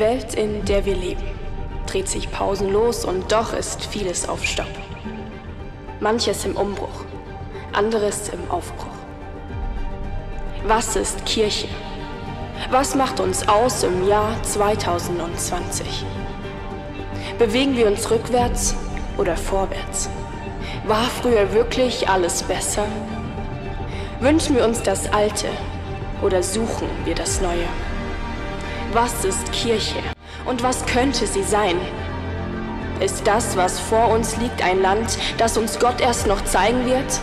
[0.00, 1.26] Die Welt, in der wir leben,
[1.86, 4.70] dreht sich pausenlos und doch ist vieles auf Stopp.
[6.00, 7.04] Manches im Umbruch,
[7.74, 8.96] anderes im Aufbruch.
[10.64, 11.68] Was ist Kirche?
[12.70, 16.06] Was macht uns aus im Jahr 2020?
[17.38, 18.74] Bewegen wir uns rückwärts
[19.18, 20.08] oder vorwärts?
[20.86, 22.86] War früher wirklich alles besser?
[24.20, 25.48] Wünschen wir uns das Alte
[26.22, 27.68] oder suchen wir das Neue?
[28.92, 30.00] Was ist Kirche
[30.46, 31.76] und was könnte sie sein?
[32.98, 37.20] Ist das, was vor uns liegt, ein Land, das uns Gott erst noch zeigen wird?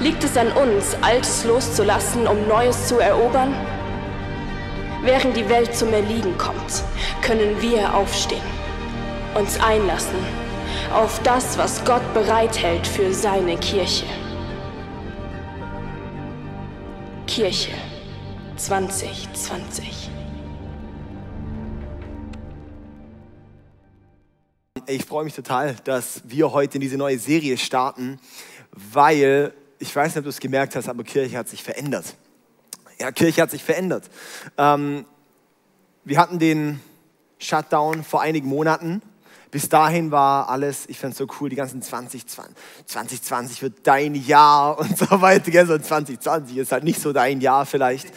[0.00, 3.54] Liegt es an uns, Altes loszulassen, um Neues zu erobern?
[5.02, 6.82] Während die Welt zum Erliegen kommt,
[7.22, 8.42] können wir aufstehen,
[9.36, 10.18] uns einlassen
[10.92, 14.06] auf das, was Gott bereithält für seine Kirche.
[17.28, 17.70] Kirche
[18.56, 20.17] 2020.
[24.86, 28.18] Ich freue mich total, dass wir heute in diese neue Serie starten,
[28.72, 32.14] weil ich weiß nicht, ob du es gemerkt hast, aber Kirche hat sich verändert.
[32.98, 34.10] Ja, Kirche hat sich verändert.
[34.56, 35.04] Ähm,
[36.04, 36.80] wir hatten den
[37.38, 39.02] Shutdown vor einigen Monaten.
[39.50, 42.54] Bis dahin war alles, ich fand es so cool, die ganzen 2020,
[42.86, 45.50] 2020 wird dein Jahr und so weiter.
[45.50, 45.66] Gell?
[45.66, 48.12] So 2020 ist halt nicht so dein Jahr vielleicht.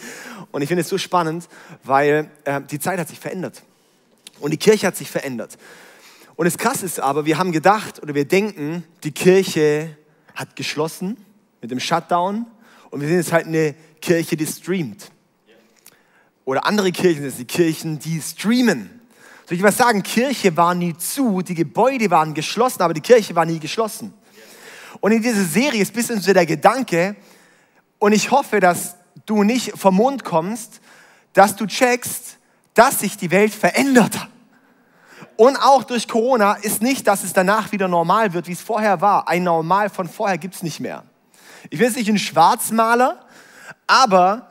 [0.50, 1.48] Und ich finde es so spannend,
[1.84, 3.62] weil äh, die Zeit hat sich verändert.
[4.40, 5.56] Und die Kirche hat sich verändert.
[6.42, 9.96] Und das Krasse ist aber, wir haben gedacht oder wir denken, die Kirche
[10.34, 11.16] hat geschlossen
[11.60, 12.46] mit dem Shutdown
[12.90, 15.12] und wir sind jetzt halt eine Kirche, die streamt.
[16.44, 18.90] Oder andere Kirchen sind die Kirchen, die streamen.
[19.46, 20.02] Soll ich was sagen?
[20.02, 24.12] Kirche war nie zu, die Gebäude waren geschlossen, aber die Kirche war nie geschlossen.
[24.98, 27.14] Und in dieser Serie ist bisschen so der Gedanke,
[28.00, 28.96] und ich hoffe, dass
[29.26, 30.80] du nicht vom Mond kommst,
[31.34, 32.38] dass du checkst,
[32.74, 34.31] dass sich die Welt verändert hat.
[35.36, 39.00] Und auch durch Corona ist nicht, dass es danach wieder normal wird, wie es vorher
[39.00, 39.28] war.
[39.28, 41.04] Ein Normal von vorher gibt es nicht mehr.
[41.64, 43.24] Ich bin jetzt nicht ein Schwarzmaler,
[43.86, 44.50] aber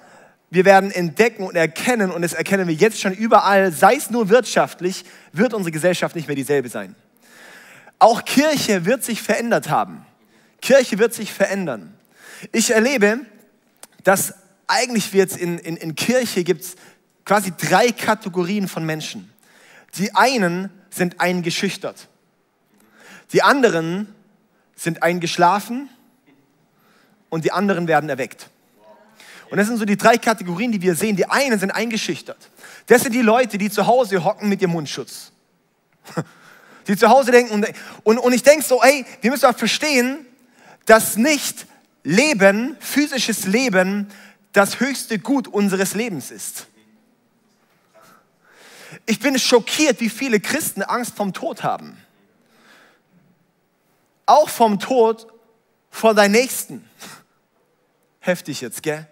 [0.50, 4.30] wir werden entdecken und erkennen, und das erkennen wir jetzt schon überall, sei es nur
[4.30, 6.96] wirtschaftlich, wird unsere Gesellschaft nicht mehr dieselbe sein.
[8.00, 10.06] Auch Kirche wird sich verändert haben.
[10.62, 11.94] Kirche wird sich verändern.
[12.52, 13.20] Ich erlebe,
[14.04, 14.34] dass
[14.68, 16.76] eigentlich wird in, in, in Kirche gibt es
[17.26, 19.32] quasi drei Kategorien von Menschen.
[19.96, 22.08] Die einen sind eingeschüchtert.
[23.34, 24.14] Die anderen
[24.76, 25.90] sind eingeschlafen
[27.30, 28.50] und die anderen werden erweckt.
[29.50, 31.16] Und das sind so die drei Kategorien, die wir sehen.
[31.16, 32.50] Die einen sind eingeschüchtert.
[32.88, 35.32] Das sind die Leute, die zu Hause hocken mit ihrem Mundschutz.
[36.88, 37.68] Die zu Hause denken und,
[38.04, 40.26] und, und ich denke so, ey, wir müssen auch verstehen,
[40.88, 41.68] dass nicht
[42.04, 44.08] Leben, physisches Leben,
[44.52, 46.66] das höchste Gut unseres Lebens ist.
[49.06, 51.98] Ich bin schockiert, wie viele Christen Angst vom Tod haben.
[54.26, 55.28] Auch vom Tod
[55.90, 56.88] vor deinem Nächsten.
[58.20, 59.08] Heftig jetzt, gell?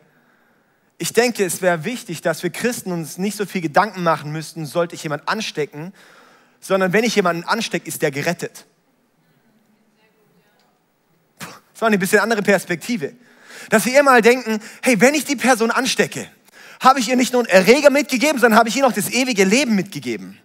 [0.98, 4.66] Ich denke, es wäre wichtig, dass wir Christen uns nicht so viel Gedanken machen müssten,
[4.66, 5.94] sollte ich jemand anstecken,
[6.60, 8.66] sondern wenn ich jemanden anstecke, ist der gerettet.
[11.40, 13.14] Das war eine bisschen andere Perspektive.
[13.70, 16.30] Dass wir immer denken, hey, wenn ich die Person anstecke,
[16.80, 19.44] habe ich ihr nicht nur einen Erreger mitgegeben, sondern habe ich ihr noch das ewige
[19.44, 20.40] Leben mitgegeben.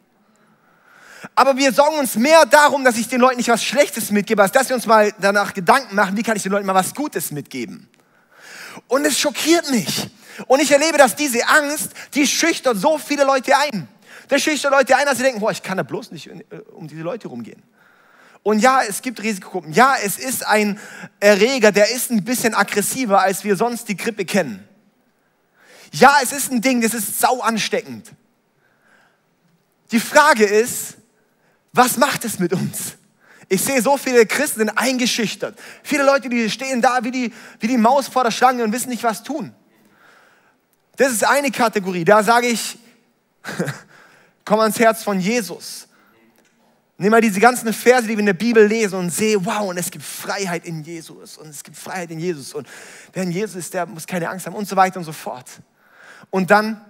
[1.34, 4.52] Aber wir sorgen uns mehr darum, dass ich den Leuten nicht was Schlechtes mitgebe, als
[4.52, 7.30] dass wir uns mal danach Gedanken machen, wie kann ich den Leuten mal was Gutes
[7.30, 7.88] mitgeben.
[8.88, 10.10] Und es schockiert mich.
[10.46, 13.88] Und ich erlebe, dass diese Angst, die schüchtert so viele Leute ein.
[14.30, 16.42] Der schüchtert Leute ein, dass sie denken, boah, ich kann da bloß nicht äh,
[16.74, 17.62] um diese Leute rumgehen.
[18.42, 19.72] Und ja, es gibt Risikogruppen.
[19.72, 20.78] Ja, es ist ein
[21.18, 24.68] Erreger, der ist ein bisschen aggressiver, als wir sonst die Grippe kennen.
[25.94, 28.10] Ja, es ist ein Ding, das ist sau ansteckend.
[29.92, 30.96] Die Frage ist,
[31.72, 32.94] was macht es mit uns?
[33.48, 35.56] Ich sehe so viele Christen eingeschüchtert.
[35.84, 38.88] Viele Leute, die stehen da wie die, wie die Maus vor der Schlange und wissen
[38.88, 39.54] nicht, was tun.
[40.96, 42.04] Das ist eine Kategorie.
[42.04, 42.76] Da sage ich,
[44.44, 45.86] komm ans Herz von Jesus.
[46.96, 49.78] Nimm mal diese ganzen Verse, die wir in der Bibel lesen und sehe, wow, und
[49.78, 52.66] es gibt Freiheit in Jesus und es gibt Freiheit in Jesus und
[53.12, 55.60] wer in Jesus ist, der muss keine Angst haben und so weiter und so fort.
[56.34, 56.84] Und dann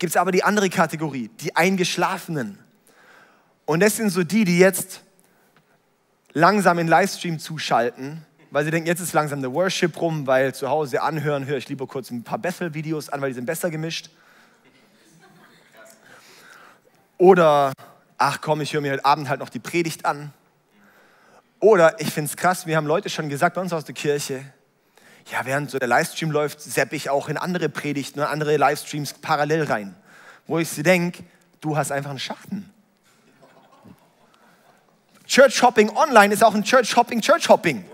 [0.00, 2.58] gibt es aber die andere Kategorie, die Eingeschlafenen.
[3.64, 5.02] Und das sind so die, die jetzt
[6.32, 10.68] langsam in Livestream zuschalten, weil sie denken, jetzt ist langsam der Worship rum, weil zu
[10.68, 14.10] Hause anhören höre ich lieber kurz ein paar Bethel-Videos an, weil die sind besser gemischt.
[17.18, 17.72] Oder,
[18.18, 20.32] ach komm, ich höre mir heute Abend halt noch die Predigt an.
[21.60, 24.44] Oder ich finde es krass, wir haben Leute schon gesagt bei uns aus der Kirche,
[25.30, 29.14] ja, während so der Livestream läuft, sepp ich auch in andere Predigten und andere Livestreams
[29.14, 29.94] parallel rein.
[30.46, 31.22] Wo ich sie denke,
[31.62, 32.68] Du hast einfach einen Schatten.
[35.26, 37.84] Church Shopping online ist auch ein Church Shopping, Church Shopping.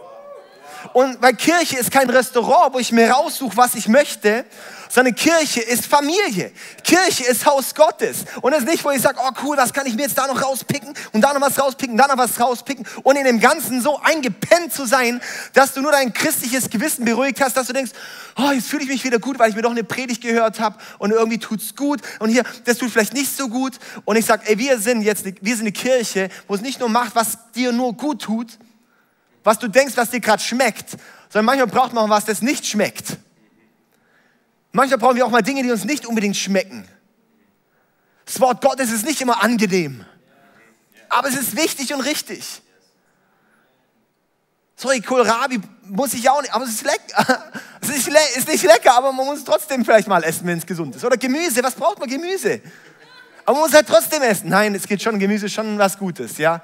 [0.92, 4.44] Und weil Kirche ist kein Restaurant, wo ich mir raussuche, was ich möchte,
[4.88, 6.50] sondern Kirche ist Familie.
[6.82, 8.24] Kirche ist Haus Gottes.
[8.40, 10.26] Und es ist nicht, wo ich sage, oh cool, was kann ich mir jetzt da
[10.26, 13.80] noch rauspicken und da noch was rauspicken, da noch was rauspicken und in dem Ganzen
[13.80, 15.20] so eingepennt zu sein,
[15.52, 17.92] dass du nur dein christliches Gewissen beruhigt hast, dass du denkst,
[18.36, 20.78] oh, jetzt fühle ich mich wieder gut, weil ich mir doch eine Predigt gehört habe
[20.98, 23.74] und irgendwie tut's gut und hier, das tut vielleicht nicht so gut.
[24.04, 26.88] Und ich sage, ey, wir sind jetzt, wir sind eine Kirche, wo es nicht nur
[26.88, 28.58] macht, was dir nur gut tut,
[29.44, 30.90] was du denkst, was dir gerade schmeckt,
[31.30, 33.16] sondern manchmal braucht man auch was, das nicht schmeckt.
[34.72, 36.86] Manchmal brauchen wir auch mal Dinge, die uns nicht unbedingt schmecken.
[38.26, 40.04] Das Wort Gottes ist nicht immer angenehm,
[41.08, 42.62] aber es ist wichtig und richtig.
[44.76, 47.44] Sorry, Kohlrabi muss ich auch nicht, aber es ist lecker.
[47.80, 50.58] Es ist, le ist nicht lecker, aber man muss es trotzdem vielleicht mal essen, wenn
[50.58, 51.04] es gesund ist.
[51.04, 52.60] Oder Gemüse, was braucht man Gemüse?
[53.46, 54.50] Aber man muss halt trotzdem essen.
[54.50, 56.60] Nein, es geht schon, Gemüse ist schon was Gutes, ja.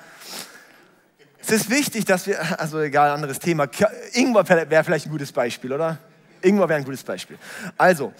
[1.46, 3.69] Es ist wichtig, dass wir, also egal, anderes Thema.
[4.12, 5.99] Ingwer wäre vielleicht ein gutes Beispiel, oder?
[6.41, 7.38] Ingwer wäre ein gutes Beispiel.
[7.76, 8.14] Also,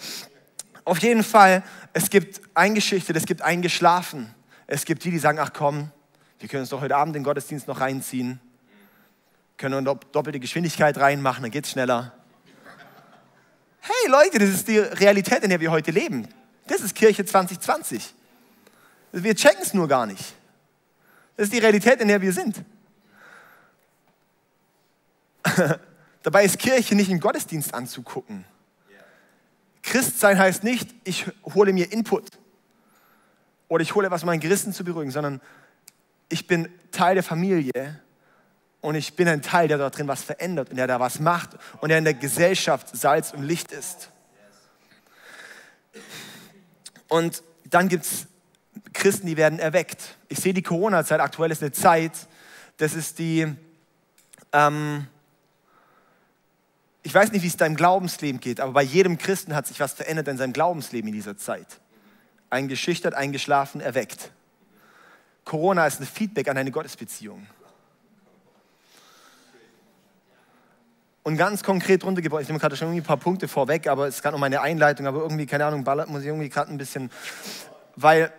[0.83, 1.63] auf jeden Fall,
[1.93, 4.31] es gibt eingeschichtet, es gibt eingeschlafen.
[4.67, 5.89] Es gibt die, die sagen, ach komm,
[6.39, 8.39] wir können uns doch heute Abend den Gottesdienst noch reinziehen.
[9.57, 12.13] Können wir doppelte Geschwindigkeit reinmachen, dann geht es schneller.
[13.79, 16.27] Hey Leute, das ist die Realität, in der wir heute leben.
[16.67, 18.13] Das ist Kirche 2020.
[19.13, 20.35] Wir checken es nur gar nicht.
[21.37, 22.63] Das ist die Realität, in der wir sind.
[26.23, 28.45] Dabei ist Kirche nicht im Gottesdienst anzugucken.
[29.83, 32.27] Christsein heißt nicht, ich hole mir Input
[33.67, 35.41] oder ich hole was, um mein Gerissen zu beruhigen, sondern
[36.27, 38.01] ich bin Teil der Familie
[38.81, 41.51] und ich bin ein Teil, der dort drin was verändert und der da was macht
[41.81, 44.09] und der in der Gesellschaft Salz und Licht ist.
[47.07, 48.27] Und dann gibt es
[48.93, 50.17] Christen, die werden erweckt.
[50.29, 52.13] Ich sehe die Corona-Zeit aktuell ist eine Zeit,
[52.77, 53.53] das ist die,
[54.51, 55.07] ähm,
[57.05, 59.93] ich weiß nicht, wie es deinem Glaubensleben geht, aber bei jedem Christen hat sich was
[59.93, 61.79] verändert in seinem Glaubensleben in dieser Zeit.
[62.49, 64.31] Eingeschüchtert, eingeschlafen, erweckt.
[65.43, 67.45] Corona ist ein Feedback an eine Gottesbeziehung.
[71.21, 74.15] Und ganz konkret runtergebrochen, ich nehme gerade schon irgendwie ein paar Punkte vorweg, aber es
[74.15, 76.79] ist gerade um meine Einleitung, aber irgendwie, keine Ahnung, ballert muss ich irgendwie gerade ein
[76.79, 77.11] bisschen,
[77.95, 78.33] weil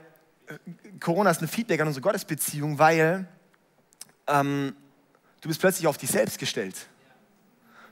[0.48, 0.54] äh,
[0.98, 3.28] Corona ist ein Feedback an unsere Gottesbeziehung, weil
[4.26, 4.74] ähm,
[5.40, 6.88] du bist plötzlich auf dich selbst gestellt.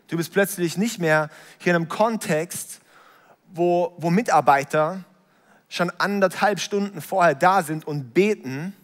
[0.08, 2.80] Du bist plötzlich nicht mehr hier in einem Kontext,
[3.52, 5.04] wo, wo Mitarbeiter
[5.68, 8.74] schon anderthalb Stunden vorher da sind und beten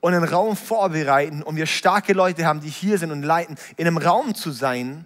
[0.00, 3.56] und einen Raum vorbereiten und wir starke Leute haben, die hier sind und leiten.
[3.76, 5.04] In einem Raum zu sein,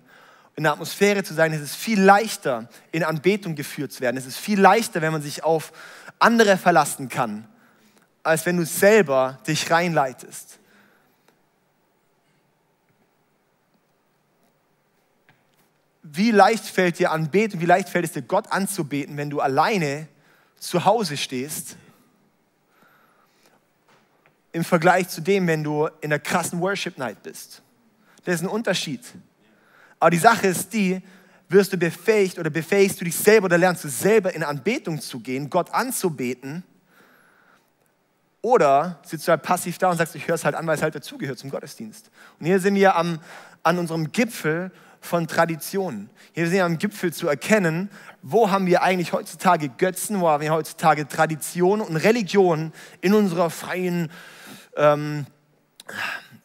[0.57, 4.19] in der Atmosphäre zu sein, ist es viel leichter, in Anbetung geführt zu werden.
[4.19, 5.73] Es ist viel leichter, wenn man sich auf
[6.19, 7.49] andere verlassen kann,
[8.23, 10.60] als wenn du selber dich reinleitest.
[16.03, 20.09] Wie leicht fällt dir anbeten, wie leicht fällt es dir Gott anzubeten, wenn du alleine
[20.59, 21.77] zu Hause stehst,
[24.53, 27.63] im Vergleich zu dem, wenn du in der krassen Worship Night bist.
[28.25, 29.01] Das ist ein Unterschied.
[29.99, 31.01] Aber die Sache ist die,
[31.49, 35.21] wirst du befähigt oder befähigst du dich selber oder lernst du selber in Anbetung zu
[35.21, 36.65] gehen, Gott anzubeten,
[38.43, 40.83] oder sitzt du halt passiv da und sagst, ich höre es halt an, weil es
[40.83, 42.11] halt dazugehört zum Gottesdienst.
[42.39, 43.21] Und hier sind wir am,
[43.63, 46.11] an unserem Gipfel von Traditionen.
[46.33, 47.91] Hier sind wir am Gipfel zu erkennen,
[48.23, 53.51] wo haben wir eigentlich heutzutage Götzen, wo haben wir heutzutage Traditionen und Religionen in unserer
[53.51, 54.11] freien,
[54.77, 55.27] ähm,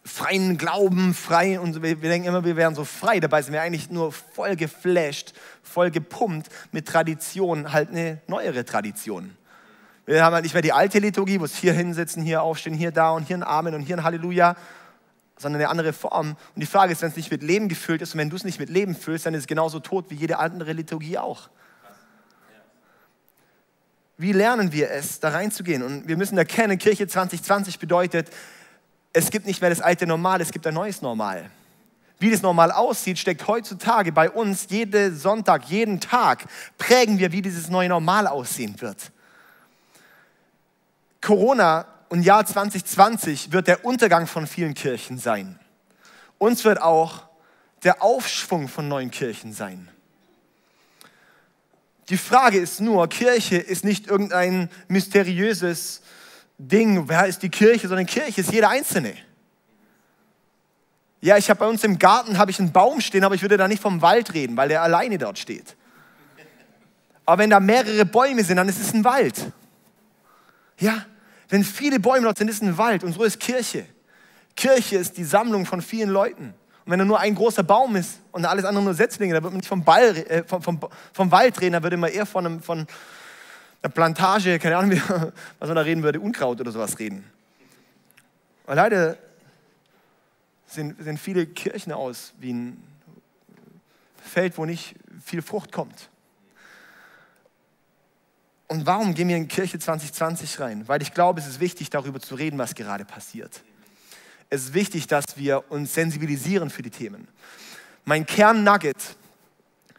[0.03, 3.19] freien Glauben, frei und wir, wir denken immer, wir wären so frei.
[3.19, 9.35] Dabei sind wir eigentlich nur voll geflasht, voll gepumpt mit Traditionen, halt eine neuere Tradition.
[10.05, 12.91] Wir haben halt nicht mehr die alte Liturgie, wo es hier hinsitzen, hier aufstehen, hier
[12.91, 14.55] da und hier ein Amen und hier ein Halleluja,
[15.37, 16.37] sondern eine andere Form.
[16.55, 18.43] Und die Frage ist, wenn es nicht mit Leben gefüllt ist und wenn du es
[18.43, 21.49] nicht mit Leben füllst, dann ist es genauso tot wie jede andere Liturgie auch.
[24.17, 25.83] Wie lernen wir es, da reinzugehen?
[25.83, 28.29] Und wir müssen erkennen, Kirche 2020 bedeutet,
[29.11, 31.49] es gibt nicht mehr das alte Normal, es gibt ein neues Normal.
[32.19, 36.45] Wie das Normal aussieht, steckt heutzutage bei uns jeden Sonntag, jeden Tag,
[36.77, 39.11] prägen wir, wie dieses neue Normal aussehen wird.
[41.21, 45.59] Corona und Jahr 2020 wird der Untergang von vielen Kirchen sein.
[46.37, 47.23] Uns wird auch
[47.83, 49.89] der Aufschwung von neuen Kirchen sein.
[52.09, 56.01] Die Frage ist nur, Kirche ist nicht irgendein mysteriöses
[56.57, 59.15] Ding, wer ist die Kirche, sondern Kirche ist jeder Einzelne.
[61.21, 63.57] Ja, ich habe bei uns im Garten habe ich einen Baum stehen, aber ich würde
[63.57, 65.75] da nicht vom Wald reden, weil der alleine dort steht.
[67.25, 69.51] Aber wenn da mehrere Bäume sind, dann ist es ein Wald.
[70.77, 71.05] Ja,
[71.49, 73.85] Wenn viele Bäume dort sind, ist ein Wald und so ist Kirche.
[74.55, 76.53] Kirche ist die Sammlung von vielen Leuten.
[76.85, 79.51] Und wenn da nur ein großer Baum ist und alles andere nur Setzlinge, da wird
[79.51, 80.79] man nicht vom, Ball, äh, vom, vom,
[81.13, 82.87] vom Wald reden, da würde man eher von, einem, von
[83.81, 85.01] einer Plantage, keine Ahnung,
[85.59, 87.23] was man da reden würde, Unkraut oder sowas reden.
[88.65, 89.17] Weil leider
[90.67, 92.83] sehen, sehen viele Kirchen aus wie ein
[94.21, 96.09] Feld, wo nicht viel Frucht kommt.
[98.67, 100.87] Und warum gehen wir in Kirche 2020 rein?
[100.87, 103.63] Weil ich glaube, es ist wichtig, darüber zu reden, was gerade passiert.
[104.49, 107.27] Es ist wichtig, dass wir uns sensibilisieren für die Themen.
[108.05, 108.97] Mein Kern-Nugget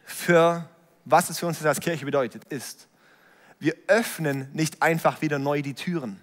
[0.05, 0.67] für
[1.09, 2.87] was es für uns als Kirche bedeutet, ist,
[3.59, 6.19] wir öffnen nicht einfach wieder neu die Türen.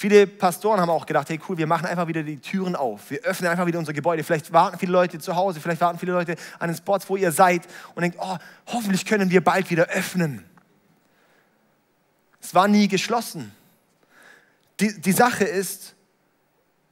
[0.00, 3.10] Viele Pastoren haben auch gedacht, hey cool, wir machen einfach wieder die Türen auf.
[3.10, 4.22] Wir öffnen einfach wieder unser Gebäude.
[4.22, 7.32] Vielleicht warten viele Leute zu Hause, vielleicht warten viele Leute an den Spots, wo ihr
[7.32, 8.36] seid und denkt, oh,
[8.66, 10.44] hoffentlich können wir bald wieder öffnen.
[12.40, 13.50] Es war nie geschlossen.
[14.78, 15.96] Die, die Sache ist,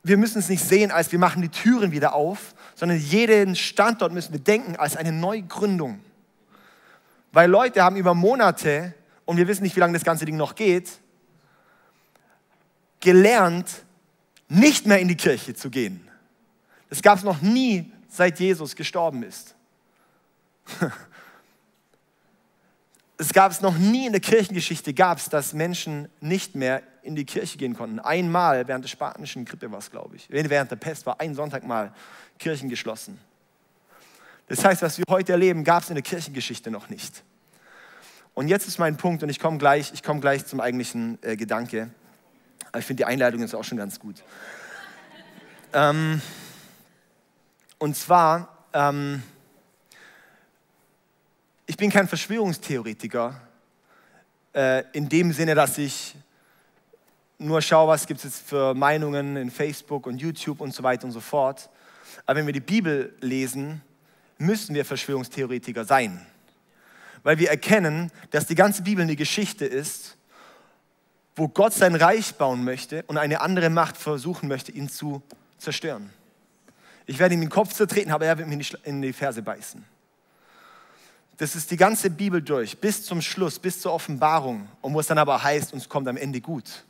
[0.03, 4.13] wir müssen es nicht sehen, als wir machen die Türen wieder auf, sondern jeden Standort
[4.13, 6.01] müssen wir denken als eine Neugründung.
[7.31, 8.95] Weil Leute haben über Monate,
[9.27, 10.99] und wir wissen nicht, wie lange das ganze Ding noch geht,
[13.07, 13.85] gelernt,
[14.49, 16.09] nicht mehr in die Kirche zu gehen.
[16.91, 19.55] Das gab es noch nie, seit Jesus gestorben ist.
[23.19, 27.17] Es gab es noch nie in der Kirchengeschichte, gab es, dass Menschen nicht mehr in
[27.17, 27.99] die Kirche gehen konnten.
[27.99, 30.29] Einmal während der spanischen Grippe war es, glaube ich.
[30.29, 31.95] Während der Pest war ein Sonntag mal
[32.39, 33.19] Kirchen geschlossen.
[34.49, 37.25] Das heißt, was wir heute erleben, gab es in der Kirchengeschichte noch nicht.
[38.35, 41.37] Und jetzt ist mein Punkt und ich komme gleich, ich komme gleich zum eigentlichen äh,
[41.37, 41.89] Gedanke.
[42.79, 44.23] Ich finde, die Einleitung ist auch schon ganz gut.
[45.73, 46.21] ähm,
[47.79, 49.23] und zwar, ähm,
[51.67, 53.41] ich bin kein Verschwörungstheoretiker
[54.55, 56.17] äh, in dem Sinne, dass ich
[57.39, 61.05] nur schaue, was gibt es jetzt für Meinungen in Facebook und YouTube und so weiter
[61.05, 61.69] und so fort.
[62.25, 63.83] Aber wenn wir die Bibel lesen,
[64.39, 66.25] müssen wir Verschwörungstheoretiker sein.
[67.23, 70.16] Weil wir erkennen, dass die ganze Bibel eine Geschichte ist
[71.37, 75.23] wo Gott sein Reich bauen möchte und eine andere Macht versuchen möchte, ihn zu
[75.59, 76.11] zerstören.
[77.05, 79.85] Ich werde ihm den Kopf zertreten, aber er wird mir in die Ferse beißen.
[81.37, 84.69] Das ist die ganze Bibel durch, bis zum Schluss, bis zur Offenbarung.
[84.81, 86.85] Und wo es dann aber heißt, uns kommt am Ende gut.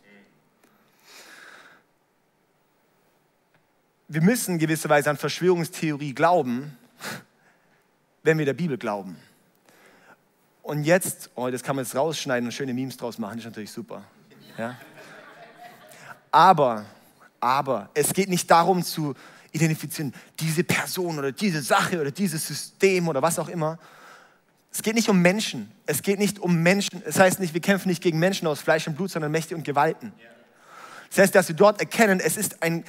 [4.06, 6.78] Wir müssen gewisserweise an Verschwörungstheorie glauben,
[8.22, 9.16] wenn wir der Bibel glauben.
[10.62, 13.50] Und jetzt, oh, das kann man jetzt rausschneiden und schöne Memes draus machen, das ist
[13.50, 14.04] natürlich super.
[14.58, 14.76] Ja?
[16.30, 16.84] Aber,
[17.40, 19.14] aber, es geht nicht darum zu
[19.52, 23.78] identifizieren, diese Person oder diese Sache oder dieses System oder was auch immer.
[24.70, 25.72] Es geht nicht um Menschen.
[25.86, 27.02] Es geht nicht um Menschen.
[27.06, 29.64] Es heißt nicht, wir kämpfen nicht gegen Menschen aus Fleisch und Blut, sondern Mächte und
[29.64, 30.12] Gewalten.
[31.08, 32.84] Das heißt, dass wir dort erkennen, es ist ein,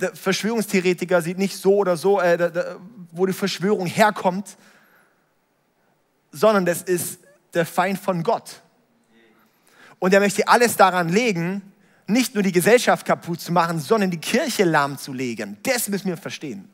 [0.00, 2.76] der Verschwörungstheoretiker sieht nicht so oder so, äh, der, der,
[3.12, 4.56] wo die Verschwörung herkommt,
[6.32, 7.20] sondern das ist
[7.52, 8.62] der Feind von Gott.
[9.98, 11.62] Und er möchte alles daran legen,
[12.06, 15.58] nicht nur die Gesellschaft kaputt zu machen, sondern die Kirche lahmzulegen.
[15.62, 16.68] Das müssen wir verstehen.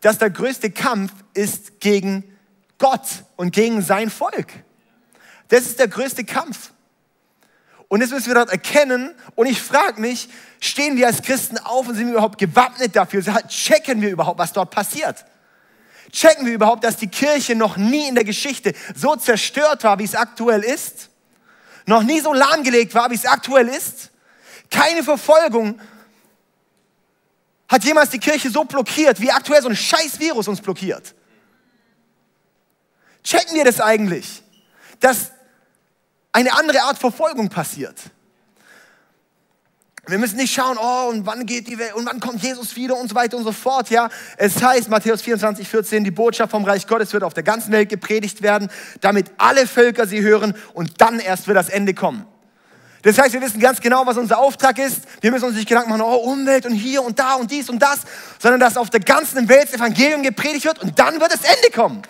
[0.00, 2.24] Dass der größte Kampf ist gegen
[2.78, 4.52] Gott und gegen sein Volk.
[5.48, 6.72] Das ist der größte Kampf.
[7.88, 9.14] Und das müssen wir dort erkennen.
[9.34, 10.28] Und ich frage mich,
[10.60, 13.22] stehen wir als Christen auf und sind wir überhaupt gewappnet dafür?
[13.48, 15.24] Checken wir überhaupt, was dort passiert?
[16.12, 20.04] Checken wir überhaupt, dass die Kirche noch nie in der Geschichte so zerstört war, wie
[20.04, 21.10] es aktuell ist?
[21.88, 24.10] Noch nie so lahmgelegt war, wie es aktuell ist.
[24.70, 25.80] Keine Verfolgung
[27.68, 31.14] hat jemals die Kirche so blockiert, wie aktuell so ein scheiß Virus uns blockiert.
[33.24, 34.42] Checken wir das eigentlich,
[35.00, 35.32] dass
[36.32, 37.98] eine andere Art Verfolgung passiert?
[40.08, 42.96] Wir müssen nicht schauen, oh, und wann geht die Welt, und wann kommt Jesus wieder
[42.96, 44.08] und so weiter und so fort, ja.
[44.38, 47.90] Es heißt, Matthäus 24, 14, die Botschaft vom Reich Gottes wird auf der ganzen Welt
[47.90, 48.70] gepredigt werden,
[49.02, 52.24] damit alle Völker sie hören und dann erst wird das Ende kommen.
[53.02, 55.02] Das heißt, wir wissen ganz genau, was unser Auftrag ist.
[55.20, 57.80] Wir müssen uns nicht Gedanken machen, oh, Umwelt und hier und da und dies und
[57.80, 58.00] das,
[58.38, 61.70] sondern dass auf der ganzen Welt das Evangelium gepredigt wird und dann wird das Ende
[61.74, 62.02] kommen.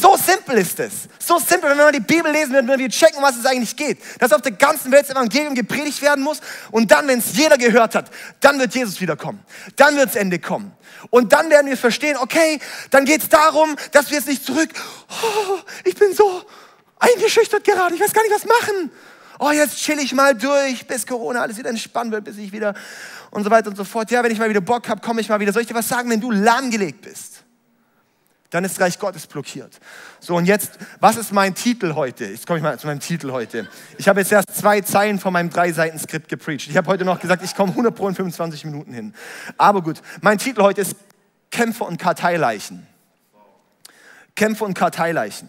[0.00, 0.92] So simpel ist es.
[1.18, 3.98] So simpel, wenn wir die Bibel lesen, wenn wir checken, was es eigentlich geht.
[4.18, 7.58] Dass auf der ganzen Welt das Evangelium gepredigt werden muss und dann, wenn es jeder
[7.58, 9.40] gehört hat, dann wird Jesus wiederkommen.
[9.76, 10.72] Dann wird das Ende kommen.
[11.10, 12.58] Und dann werden wir verstehen, okay,
[12.90, 14.70] dann geht es darum, dass wir jetzt nicht zurück,
[15.10, 16.42] oh, ich bin so
[16.98, 18.90] eingeschüchtert gerade, ich weiß gar nicht, was machen.
[19.38, 22.74] Oh, jetzt chill ich mal durch, bis Corona alles wieder entspannt wird, bis ich wieder
[23.32, 24.10] und so weiter und so fort.
[24.10, 25.52] Ja, wenn ich mal wieder Bock habe, komme ich mal wieder.
[25.52, 27.31] Soll ich dir was sagen, wenn du lahmgelegt bist?
[28.52, 29.80] Dann ist Reich Gottes blockiert.
[30.20, 32.26] So, und jetzt, was ist mein Titel heute?
[32.26, 33.66] Jetzt komme ich mal zu meinem Titel heute.
[33.96, 36.68] Ich habe jetzt erst zwei Zeilen von meinem drei Seiten Skript gepreacht.
[36.68, 39.14] Ich habe heute noch gesagt, ich komme 100 pro in 25 Minuten hin.
[39.56, 40.96] Aber gut, mein Titel heute ist
[41.50, 42.86] Kämpfer und Karteileichen.
[44.36, 45.48] Kämpfer und Karteileichen.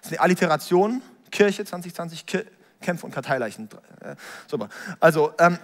[0.00, 2.44] Das ist eine Alliteration, Kirche 2020, Kir
[2.80, 3.68] Kämpfer und Karteileichen.
[4.00, 4.16] Äh,
[4.48, 4.68] super.
[4.98, 5.58] Also, ähm,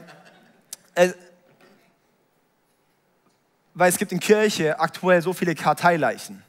[0.95, 1.11] äh,
[3.75, 6.43] weil es gibt in Kirche aktuell so viele Karteileichen.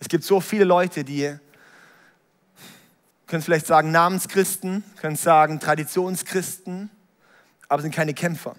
[0.00, 1.36] Es gibt so viele Leute, die
[3.26, 6.90] können vielleicht sagen Namenschristen, können sagen Traditionschristen,
[7.68, 8.54] aber sind keine Kämpfer.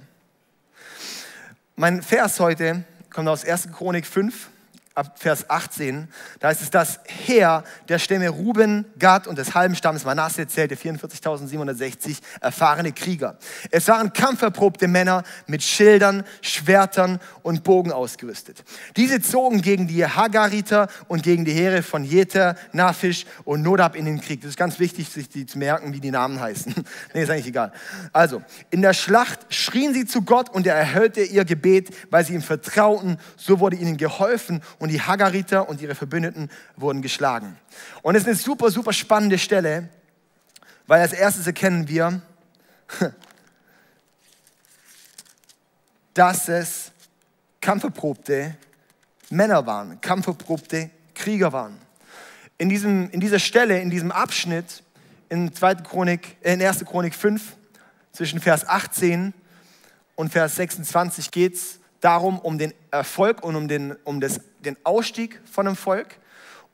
[1.76, 3.72] Mein Vers heute kommt aus 1.
[3.72, 4.50] Chronik 5,
[4.96, 6.08] ab Vers 18,
[6.40, 10.76] da heißt es, das Heer der Stämme Ruben, Gad und des halben Stammes Manasse zählte
[10.76, 13.38] 44.760 erfahrene Krieger.
[13.72, 18.64] Es waren kampferprobte Männer mit Schildern, Schwertern und Bogen ausgerüstet.
[18.96, 24.06] Diese zogen gegen die Hagariter und gegen die Heere von Jeter, Nafisch und Nodab in
[24.06, 24.42] den Krieg.
[24.42, 26.74] Das ist ganz wichtig, sich die zu merken, wie die Namen heißen.
[27.14, 27.74] nee, ist eigentlich egal.
[28.14, 32.34] Also, in der Schlacht schrien sie zu Gott und er erhörte ihr Gebet, weil sie
[32.34, 33.18] ihm vertrauten.
[33.36, 37.58] So wurde ihnen geholfen und die Hagariter und ihre Verbündeten wurden geschlagen.
[38.02, 39.90] Und es ist eine super, super spannende Stelle,
[40.88, 42.22] weil als erstes erkennen wir,
[46.14, 46.92] dass es
[47.62, 48.56] kampferprobte
[49.30, 51.78] Männer waren, kampferprobte Krieger waren.
[52.58, 54.84] In, diesem, in dieser Stelle, in diesem Abschnitt
[55.30, 55.76] in, 2.
[55.76, 56.86] Chronik, äh, in 1.
[56.86, 57.56] Chronik 5,
[58.12, 59.34] zwischen Vers 18
[60.16, 64.78] und Vers 26 geht es darum, um den Erfolg und um den, um das, den
[64.84, 66.20] Ausstieg von einem Volk.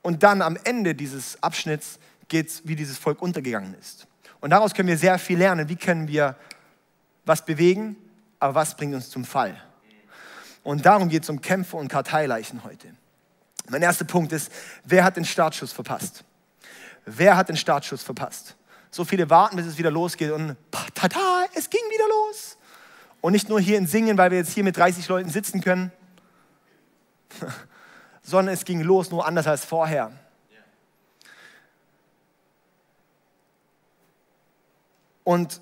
[0.01, 4.07] Und dann am Ende dieses Abschnitts geht es, wie dieses Volk untergegangen ist.
[4.41, 5.69] Und daraus können wir sehr viel lernen.
[5.69, 6.35] Wie können wir
[7.25, 7.95] was bewegen,
[8.39, 9.55] aber was bringt uns zum Fall?
[10.63, 12.87] Und darum geht es um Kämpfe und Karteileichen heute.
[13.69, 14.51] Mein erster Punkt ist,
[14.83, 16.23] wer hat den Startschuss verpasst?
[17.05, 18.55] Wer hat den Startschuss verpasst?
[18.89, 20.57] So viele warten, bis es wieder losgeht und
[20.93, 22.57] tada, es ging wieder los.
[23.21, 25.91] Und nicht nur hier in Singen, weil wir jetzt hier mit 30 Leuten sitzen können,
[28.23, 30.11] sondern es ging los, nur anders als vorher.
[35.23, 35.61] Und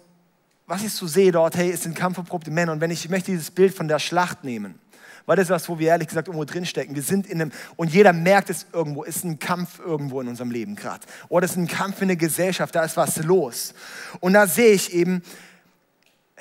[0.66, 2.72] was ich so sehe dort, hey, es sind kampferprobte Männer.
[2.72, 4.80] Und wenn ich, ich möchte dieses Bild von der Schlacht nehmen,
[5.26, 6.96] weil das ist was, wo wir ehrlich gesagt irgendwo drinstecken.
[6.96, 10.50] Wir sind in einem, und jeder merkt es irgendwo, ist ein Kampf irgendwo in unserem
[10.50, 11.06] Leben gerade.
[11.28, 13.76] Oder es ist ein Kampf in der Gesellschaft, da ist was los.
[14.22, 15.22] Und da sehe ich eben,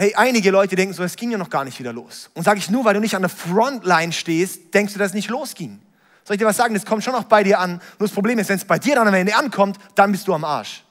[0.01, 2.31] Hey, einige Leute denken so, es ging ja noch gar nicht wieder los.
[2.35, 5.15] Und sage ich nur, weil du nicht an der Frontline stehst, denkst du, dass es
[5.15, 5.81] nicht losging.
[6.23, 6.73] Soll ich dir was sagen?
[6.73, 7.81] Das kommt schon noch bei dir an.
[7.99, 10.35] Nur das Problem ist, wenn es bei dir dann am Ende ankommt, dann bist du
[10.35, 10.85] am Arsch.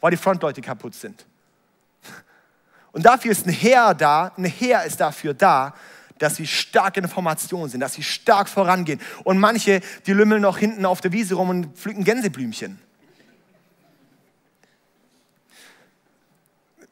[0.00, 1.24] Weil die Frontleute kaputt sind.
[2.90, 5.72] Und dafür ist ein Heer da, ein Heer ist dafür da,
[6.18, 9.00] dass sie stark in der Formation sind, dass sie stark vorangehen.
[9.22, 12.80] Und manche, die lümmeln noch hinten auf der Wiese rum und pflücken Gänseblümchen.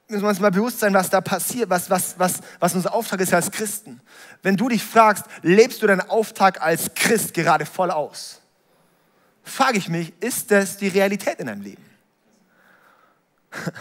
[0.08, 3.20] Müssen wir uns mal bewusst sein, was da passiert, was, was, was, was unser Auftrag
[3.20, 4.00] ist als Christen.
[4.42, 8.40] Wenn du dich fragst, lebst du deinen Auftrag als Christ gerade voll aus?
[9.44, 11.84] Frage ich mich, ist das die Realität in deinem Leben?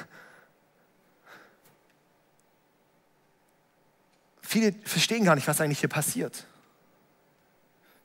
[4.42, 6.46] Viele verstehen gar nicht, was eigentlich hier passiert.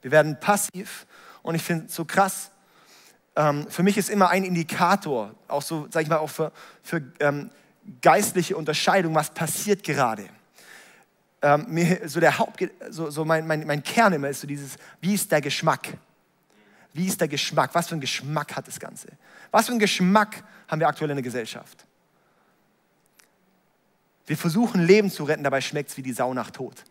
[0.01, 1.07] Wir werden passiv
[1.43, 2.51] und ich finde es so krass.
[3.35, 7.03] Ähm, für mich ist immer ein Indikator, auch so, sag ich mal, auch für, für
[7.21, 7.51] ähm,
[8.01, 10.29] geistliche Unterscheidung, was passiert gerade.
[11.41, 14.77] Ähm, mir, so der Haupt, so, so mein, mein, mein Kern immer ist so dieses,
[15.01, 15.89] wie ist der Geschmack?
[16.93, 17.75] Wie ist der Geschmack?
[17.75, 19.09] Was für ein Geschmack hat das Ganze?
[19.51, 21.87] Was für ein Geschmack haben wir aktuell in der Gesellschaft?
[24.27, 26.85] Wir versuchen Leben zu retten, dabei schmeckt es wie die Sau nach Tod.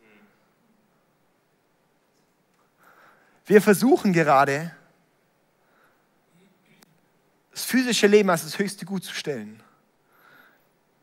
[3.45, 4.75] Wir versuchen gerade,
[7.51, 9.60] das physische Leben als das höchste Gut zu stellen.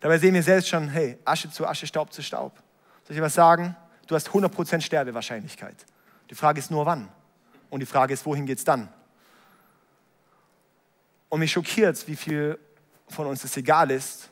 [0.00, 2.62] Dabei sehen wir selbst schon, hey, Asche zu Asche, Staub zu Staub.
[3.06, 3.76] Soll ich was sagen?
[4.06, 5.84] Du hast 100% Sterbewahrscheinlichkeit.
[6.30, 7.08] Die Frage ist nur, wann.
[7.70, 8.88] Und die Frage ist, wohin geht es dann?
[11.28, 12.58] Und mich schockiert wie viel
[13.08, 14.30] von uns es egal ist,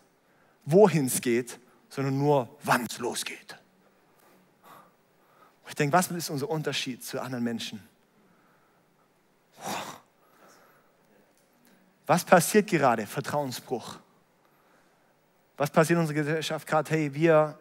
[0.64, 3.56] wohin es geht, sondern nur, wann es losgeht.
[5.62, 7.86] Und ich denke, was ist unser Unterschied zu anderen Menschen?
[12.06, 13.06] Was passiert gerade?
[13.06, 13.98] Vertrauensbruch.
[15.56, 16.90] Was passiert in unserer Gesellschaft gerade?
[16.90, 17.58] Hey, wir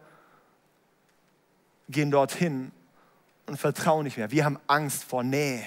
[1.90, 2.72] gehen dorthin
[3.46, 4.32] und vertrauen nicht mehr.
[4.32, 5.64] Wir haben Angst vor Nähe.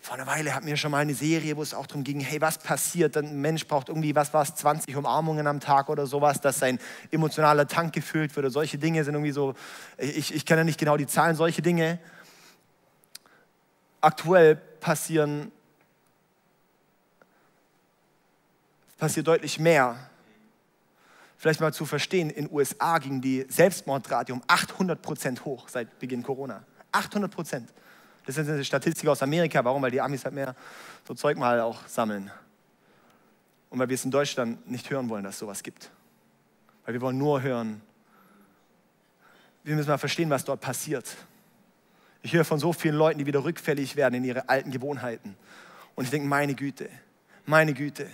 [0.00, 2.40] Vor einer Weile hatten wir schon mal eine Serie, wo es auch darum ging, hey,
[2.40, 3.16] was passiert?
[3.16, 6.78] Ein Mensch braucht irgendwie, was war es, 20 Umarmungen am Tag oder sowas, dass sein
[7.10, 9.54] emotionaler Tank gefüllt wird oder solche Dinge sind irgendwie so,
[9.98, 11.98] ich, ich kenne nicht genau die Zahlen, solche Dinge.
[14.00, 15.50] aktuell passieren,
[18.98, 19.96] passiert deutlich mehr.
[21.36, 25.98] Vielleicht mal zu verstehen, in den USA ging die Selbstmordrate um 800 Prozent hoch seit
[25.98, 26.64] Beginn Corona.
[26.92, 27.68] 800 Prozent.
[28.24, 29.64] Das ist eine Statistik aus Amerika.
[29.64, 29.82] Warum?
[29.82, 30.56] Weil die Amis halt mehr
[31.06, 32.30] so Zeug mal auch sammeln.
[33.70, 35.90] Und weil wir es in Deutschland nicht hören wollen, dass es sowas gibt.
[36.84, 37.82] Weil wir wollen nur hören,
[39.62, 41.16] wir müssen mal verstehen, was dort passiert.
[42.22, 45.36] Ich höre von so vielen Leuten, die wieder rückfällig werden in ihre alten Gewohnheiten.
[45.94, 46.88] Und ich denke, meine Güte,
[47.44, 48.08] meine Güte,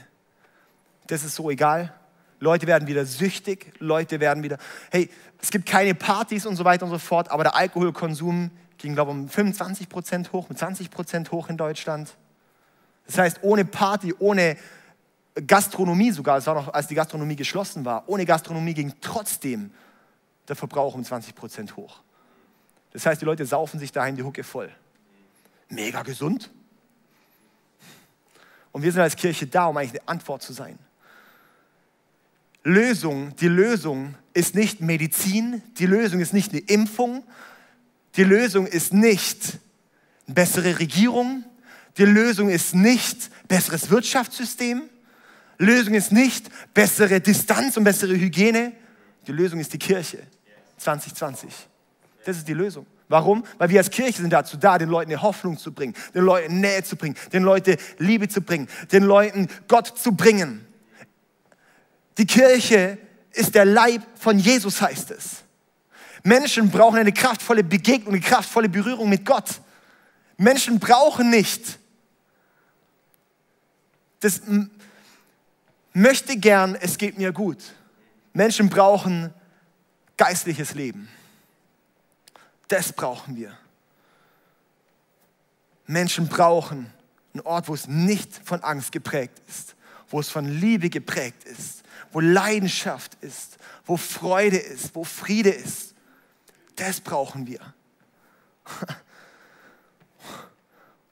[1.13, 1.93] das ist so egal.
[2.41, 4.57] Leute werden wieder süchtig, Leute werden wieder,
[4.91, 8.95] hey, es gibt keine Partys und so weiter und so fort, aber der Alkoholkonsum ging,
[8.95, 12.17] glaube ich, um 25 Prozent hoch, mit 20 Prozent hoch in Deutschland.
[13.07, 14.57] Das heißt, ohne Party, ohne
[15.47, 19.71] Gastronomie sogar, es war noch, als die Gastronomie geschlossen war, ohne Gastronomie ging trotzdem
[20.49, 22.01] der Verbrauch um 20 Prozent hoch.
[22.93, 24.71] Das heißt, die Leute saufen sich daheim die Hucke voll.
[25.69, 26.51] Mega gesund.
[28.73, 30.79] Und wir sind als Kirche da, um eigentlich eine Antwort zu sein.
[32.65, 37.25] Lösung, die Lösung ist nicht Medizin, die Lösung ist nicht eine Impfung,
[38.17, 39.59] die Lösung ist nicht
[40.27, 41.45] eine bessere Regierung,
[41.99, 44.83] die Lösung ist nicht besseres Wirtschaftssystem,
[45.59, 48.73] Lösung ist nicht bessere Distanz und bessere Hygiene,
[49.27, 50.19] die Lösung ist die Kirche
[50.79, 51.51] 2020.
[52.25, 52.87] Das ist die Lösung.
[53.09, 53.45] Warum?
[53.59, 56.61] Weil wir als Kirche sind dazu da, den Leuten eine Hoffnung zu bringen, den Leuten
[56.61, 60.65] Nähe zu bringen, den Leuten Liebe zu bringen, den Leuten Gott zu bringen.
[62.19, 62.99] Die Kirche
[63.33, 65.43] ist der Leib von Jesus, heißt es.
[66.23, 69.61] Menschen brauchen eine kraftvolle Begegnung, eine kraftvolle Berührung mit Gott.
[70.37, 71.79] Menschen brauchen nicht
[74.23, 74.41] das
[75.93, 77.59] möchte gern, es geht mir gut.
[78.33, 79.35] Menschen brauchen
[80.17, 81.09] geistliches Leben.
[82.69, 83.59] Das brauchen wir.
[85.87, 86.91] Menschen brauchen
[87.35, 89.75] einen Ort, wo es nicht von Angst geprägt ist,
[90.09, 91.82] wo es von Liebe geprägt ist,
[92.13, 95.95] wo Leidenschaft ist, wo Freude ist, wo Friede ist.
[96.77, 97.61] Das brauchen wir.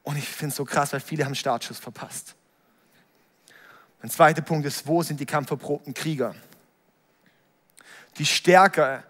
[0.02, 2.34] Und ich finde es so krass, weil viele haben Startschuss verpasst.
[4.02, 6.34] Ein zweiter Punkt ist, wo sind die kampferprobten Krieger?
[8.18, 9.04] Die Stärke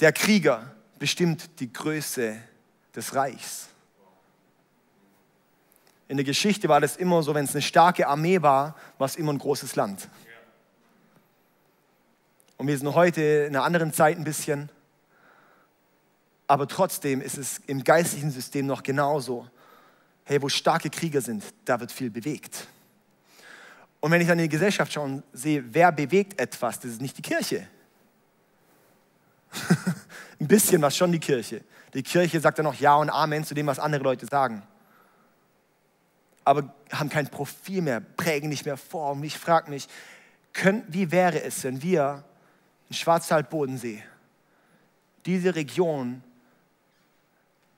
[0.00, 2.36] der Krieger bestimmt die Größe
[2.94, 3.68] des Reichs.
[6.08, 9.16] In der Geschichte war das immer so, wenn es eine starke Armee war, war es
[9.16, 10.08] immer ein großes Land.
[12.58, 14.68] Und wir sind heute in einer anderen Zeit ein bisschen,
[16.48, 19.46] aber trotzdem ist es im geistlichen System noch genauso.
[20.24, 22.66] Hey, wo starke Krieger sind, da wird viel bewegt.
[24.00, 27.00] Und wenn ich dann in die Gesellschaft schaue und sehe, wer bewegt etwas, das ist
[27.00, 27.68] nicht die Kirche.
[30.40, 31.62] Ein bisschen was schon die Kirche.
[31.94, 34.62] Die Kirche sagt dann noch Ja und Amen zu dem, was andere Leute sagen.
[36.44, 39.12] Aber haben kein Profil mehr, prägen nicht mehr vor.
[39.12, 39.88] Und ich frage mich,
[40.52, 42.24] können, wie wäre es, wenn wir
[42.88, 44.02] in Schwarzwald-Bodensee
[45.26, 46.22] diese Region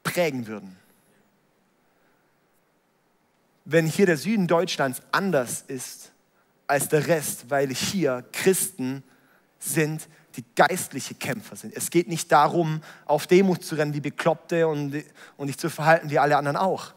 [0.03, 0.77] prägen würden?
[3.64, 6.12] Wenn hier der Süden Deutschlands anders ist
[6.66, 9.03] als der Rest, weil hier Christen
[9.59, 11.77] sind, die geistliche Kämpfer sind.
[11.77, 15.05] Es geht nicht darum, auf Demut zu rennen wie Bekloppte und,
[15.37, 16.94] und dich zu verhalten wie alle anderen auch.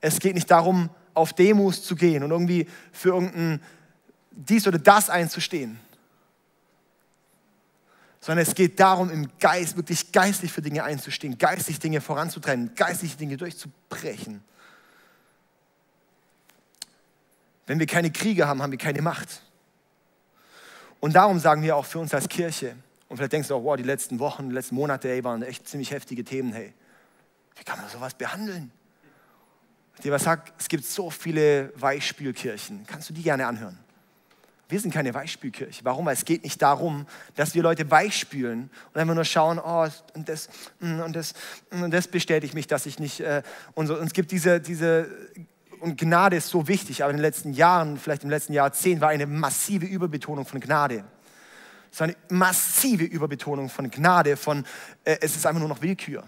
[0.00, 3.60] Es geht nicht darum, auf Demos zu gehen und irgendwie für irgendein
[4.30, 5.78] dies oder das einzustehen.
[8.20, 13.16] Sondern es geht darum, im Geist, wirklich geistlich für Dinge einzustehen, geistlich Dinge voranzutreiben, geistliche
[13.16, 14.42] Dinge durchzubrechen.
[17.66, 19.42] Wenn wir keine Kriege haben, haben wir keine Macht.
[21.00, 22.76] Und darum sagen wir auch für uns als Kirche,
[23.08, 25.66] und vielleicht denkst du auch, wow, die letzten Wochen, die letzten Monate, hey, waren echt
[25.66, 26.72] ziemlich heftige Themen, hey.
[27.56, 28.70] Wie kann man sowas behandeln?
[29.96, 32.86] Ich dir was sag, es gibt so viele Weichspülkirchen.
[32.86, 33.78] Kannst du die gerne anhören?
[34.70, 35.84] Wir sind keine Weichspülkirche.
[35.84, 36.06] Warum?
[36.06, 40.28] Weil es geht nicht darum, dass wir Leute weichspülen und einfach nur schauen, oh, und
[40.28, 40.48] das,
[40.80, 41.34] und das,
[41.70, 43.42] und das bestätigt mich, dass ich nicht, äh,
[43.74, 43.98] und, so.
[43.98, 45.08] und es gibt diese, diese
[45.80, 49.08] und Gnade ist so wichtig, aber in den letzten Jahren, vielleicht im letzten Jahrzehnt, war
[49.08, 51.04] eine massive Überbetonung von Gnade.
[51.90, 54.64] Es war eine massive Überbetonung von Gnade, von
[55.04, 56.24] äh, es ist einfach nur noch Willkür.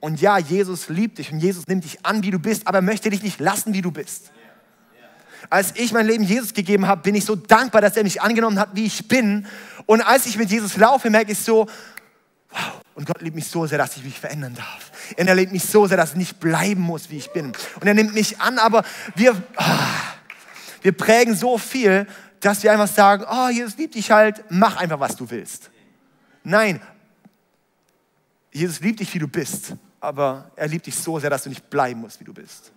[0.00, 2.82] Und ja, Jesus liebt dich und Jesus nimmt dich an, wie du bist, aber er
[2.82, 4.32] möchte dich nicht lassen, wie du bist.
[5.48, 8.58] Als ich mein Leben Jesus gegeben habe, bin ich so dankbar, dass er mich angenommen
[8.58, 9.46] hat, wie ich bin.
[9.86, 11.66] Und als ich mit Jesus laufe, merke ich so,
[12.50, 14.92] wow, und Gott liebt mich so sehr, dass ich mich verändern darf.
[15.16, 17.52] Und er liebt mich so sehr, dass ich nicht bleiben muss, wie ich bin.
[17.80, 19.86] Und er nimmt mich an, aber wir, ah,
[20.82, 22.06] wir prägen so viel,
[22.40, 25.70] dass wir einfach sagen, oh, Jesus liebt dich halt, mach einfach, was du willst.
[26.42, 26.80] Nein,
[28.52, 29.74] Jesus liebt dich, wie du bist.
[30.00, 32.72] aber er liebt dich so sehr, dass du nicht bleiben musst, wie du bist.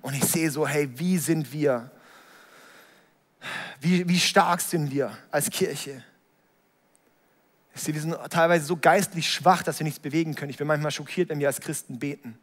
[0.00, 1.90] Und ich sehe so, hey, wie sind wir?
[3.80, 6.04] Wie, wie stark sind wir als Kirche?
[7.74, 10.50] Ich sehe, wir sind teilweise so geistlich schwach, dass wir nichts bewegen können.
[10.50, 12.38] Ich bin manchmal schockiert, wenn wir als Christen beten.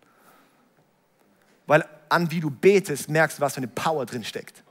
[1.67, 4.63] Weil an wie du betest, merkst du, was für eine Power drin steckt.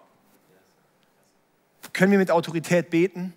[1.93, 3.33] Können wir mit Autorität beten?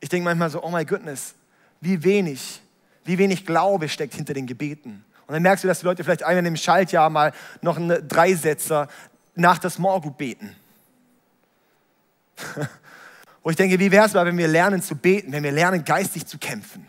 [0.00, 1.34] Ich denke manchmal so, oh my goodness,
[1.80, 2.60] wie wenig,
[3.04, 5.04] wie wenig Glaube steckt hinter den Gebeten.
[5.26, 7.32] Und dann merkst du, dass die Leute vielleicht einmal im Schaltjahr mal
[7.62, 8.88] noch einen Dreisetzer
[9.34, 10.54] nach das Morgen beten.
[13.42, 15.84] Wo ich denke, wie wäre es mal, wenn wir lernen zu beten, wenn wir lernen
[15.84, 16.86] geistig zu kämpfen.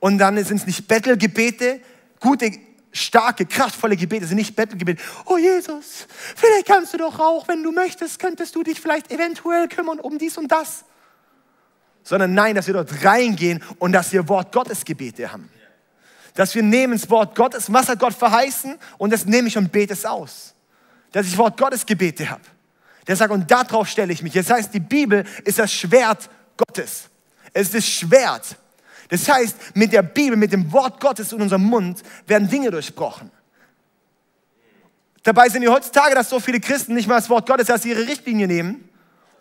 [0.00, 1.80] Und dann sind es nicht Bettelgebete,
[2.20, 2.50] gute,
[2.92, 5.02] starke, kraftvolle Gebete, sind nicht Bettelgebete.
[5.24, 6.06] Oh Jesus,
[6.36, 10.18] vielleicht kannst du doch auch, wenn du möchtest, könntest du dich vielleicht eventuell kümmern um
[10.18, 10.84] dies und das.
[12.02, 15.48] Sondern nein, dass wir dort reingehen und dass wir Wort Gottes Gebete haben
[16.34, 19.70] dass wir nehmen das Wort Gottes, was hat Gott verheißen und das nehme ich und
[19.72, 20.54] bete es aus.
[21.12, 22.42] Dass ich Wort Gottes Gebete habe.
[23.06, 24.32] Der sagt, und darauf stelle ich mich.
[24.32, 27.04] Das heißt, die Bibel ist das Schwert Gottes.
[27.52, 28.56] Es ist das Schwert.
[29.08, 33.30] Das heißt, mit der Bibel, mit dem Wort Gottes in unserem Mund werden Dinge durchbrochen.
[35.22, 38.06] Dabei sind die heutzutage, dass so viele Christen nicht mal das Wort Gottes als ihre
[38.06, 38.88] Richtlinie nehmen,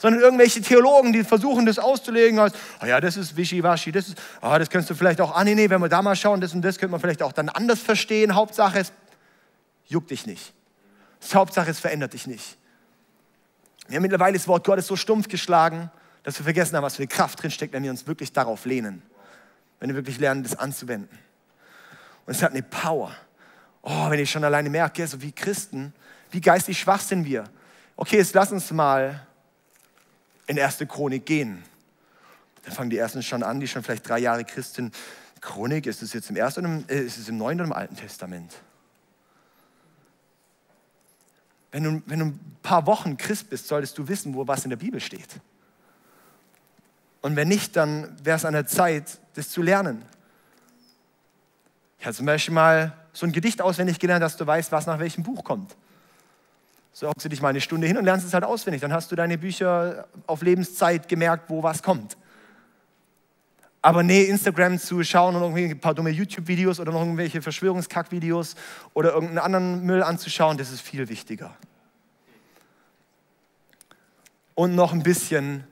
[0.03, 4.21] sondern irgendwelche Theologen, die versuchen, das auszulegen als, oh ja, das ist wischiwaschi, das ist,
[4.41, 6.53] oh, das kannst du vielleicht auch, ah nee, nee, wenn wir da mal schauen, das
[6.53, 8.35] und das könnte man vielleicht auch dann anders verstehen.
[8.35, 8.91] Hauptsache, es
[9.85, 10.53] juckt dich nicht.
[11.21, 12.57] Das Hauptsache, es verändert dich nicht.
[13.87, 15.89] Wir haben mittlerweile das Wort Gottes so stumpf geschlagen,
[16.23, 19.03] dass wir vergessen haben, was für eine Kraft drinsteckt, wenn wir uns wirklich darauf lehnen.
[19.79, 21.17] Wenn wir wirklich lernen, das anzuwenden.
[22.25, 23.15] Und es hat eine Power.
[23.81, 25.93] Oh, wenn ich schon alleine merke, so wie Christen,
[26.29, 27.45] wie geistig schwach sind wir.
[27.95, 29.25] Okay, jetzt lass uns mal
[30.47, 31.63] in erste Chronik gehen.
[32.63, 34.95] Dann fangen die Ersten schon an, die schon vielleicht drei Jahre Christ sind.
[35.41, 38.53] Chronik, ist es jetzt im Ersten äh, ist es im Neuen oder im Alten Testament?
[41.71, 44.69] Wenn du, wenn du ein paar Wochen Christ bist, solltest du wissen, wo was in
[44.69, 45.39] der Bibel steht.
[47.21, 50.05] Und wenn nicht, dann wäre es an der Zeit, das zu lernen.
[51.99, 54.99] Ich habe zum Beispiel mal so ein Gedicht auswendig gelernt, dass du weißt, was nach
[54.99, 55.75] welchem Buch kommt.
[56.95, 58.81] So hockst du dich mal eine Stunde hin und lernst es halt auswendig.
[58.81, 62.15] Dann hast du deine Bücher auf Lebenszeit gemerkt, wo was kommt.
[63.81, 68.55] Aber nee, Instagram zu schauen und irgendwie ein paar dumme YouTube-Videos oder noch irgendwelche Verschwörungskack-Videos
[68.93, 71.53] oder irgendeinen anderen Müll anzuschauen, das ist viel wichtiger.
[74.55, 75.65] Und noch ein bisschen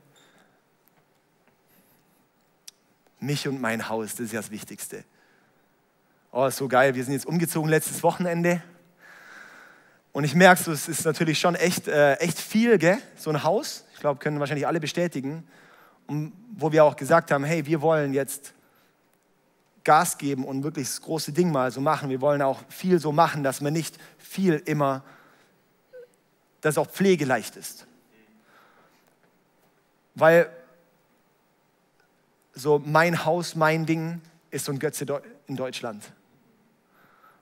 [3.20, 5.06] mich und mein Haus, das ist ja das Wichtigste.
[6.32, 8.64] Oh, ist so geil, wir sind jetzt umgezogen letztes Wochenende
[10.14, 12.98] und ich merke, es ist natürlich schon echt, äh, echt viel, gell?
[13.16, 13.86] so ein Haus.
[13.94, 15.48] Ich glaube, können wahrscheinlich alle bestätigen.
[16.08, 18.54] Und wo wir auch gesagt haben, hey, wir wollen jetzt
[19.84, 22.10] Gas geben und wirklich das große Ding mal so machen.
[22.10, 25.04] Wir wollen auch viel so machen, dass man nicht viel immer,
[26.60, 27.88] dass auch pflegeleicht ist.
[30.14, 30.50] Weil
[32.54, 35.06] so mein Haus, mein Ding ist so ein Götze
[35.48, 36.04] in Deutschland.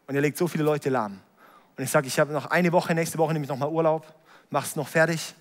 [0.05, 1.19] Und er legt so viele Leute lahm.
[1.79, 4.13] Und ich sage, ich habe noch eine Woche, nächste Woche nehme ich nochmal Urlaub,
[4.49, 5.33] mache es noch fertig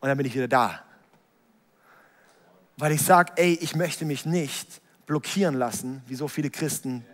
[0.00, 0.82] und dann bin ich wieder da.
[2.78, 7.04] Weil ich sage, ey, ich möchte mich nicht blockieren lassen, wie so viele Christen,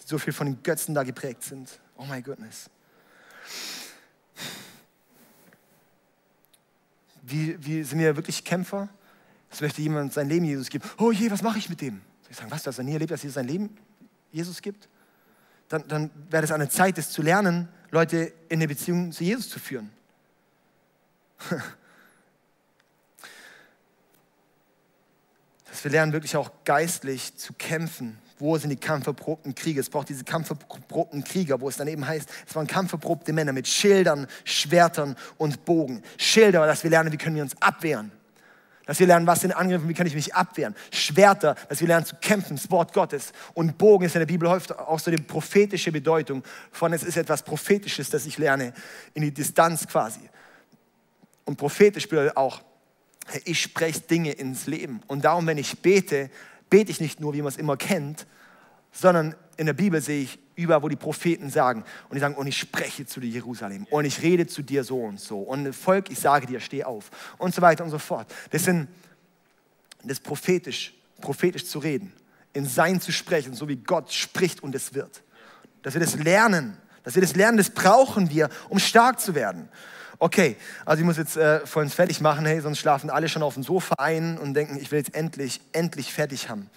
[0.00, 1.80] die so viel von den Götzen da geprägt sind.
[1.96, 2.70] Oh my goodness.
[7.22, 8.88] Wie, wie sind wir wirklich Kämpfer?
[9.50, 10.88] Es möchte jemand sein Leben Jesus geben.
[10.98, 12.00] Oh je, was mache ich mit dem?
[12.22, 13.76] Soll ich sagen, was, dass er nie erlebt, dass Jesus sein Leben
[14.30, 14.88] Jesus gibt?
[15.72, 19.48] Dann, dann wäre es eine Zeit, das zu lernen, Leute in eine Beziehung zu Jesus
[19.48, 19.90] zu führen.
[25.70, 28.18] Dass wir lernen, wirklich auch geistlich zu kämpfen.
[28.38, 29.80] Wo sind die kampferprobten Krieger?
[29.80, 33.66] Es braucht diese kampferprobten Krieger, wo es dann eben heißt, es waren kampferprobte Männer mit
[33.66, 36.02] Schildern, Schwertern und Bogen.
[36.18, 38.12] Schilder, dass wir lernen, wie können wir uns abwehren.
[38.86, 40.74] Dass wir lernen, was sind Angriffe, wie kann ich mich abwehren.
[40.90, 43.32] Schwerter, dass wir lernen zu kämpfen, das Wort Gottes.
[43.54, 46.42] Und Bogen ist in der Bibel häufig auch so die prophetische Bedeutung
[46.72, 48.72] von, es ist etwas Prophetisches, das ich lerne,
[49.14, 50.20] in die Distanz quasi.
[51.44, 52.60] Und prophetisch bedeutet auch,
[53.44, 55.00] ich spreche Dinge ins Leben.
[55.06, 56.30] Und darum, wenn ich bete,
[56.68, 58.26] bete ich nicht nur, wie man es immer kennt,
[58.90, 62.46] sondern in der Bibel sehe ich überall, wo die Propheten sagen und die sagen, und
[62.46, 66.10] ich spreche zu dir Jerusalem und ich rede zu dir so und so und Volk,
[66.10, 68.32] ich sage dir, steh auf und so weiter und so fort.
[68.50, 68.88] Das sind
[70.04, 72.12] das prophetisch, prophetisch zu reden,
[72.52, 75.22] in Sein zu sprechen, so wie Gott spricht und es wird.
[75.82, 79.68] Dass wir das lernen, dass wir das lernen, das brauchen wir, um stark zu werden.
[80.18, 83.54] Okay, also ich muss jetzt äh, vollends fertig machen, hey, sonst schlafen alle schon auf
[83.54, 86.70] dem Sofa ein und denken, ich will jetzt endlich, endlich fertig haben.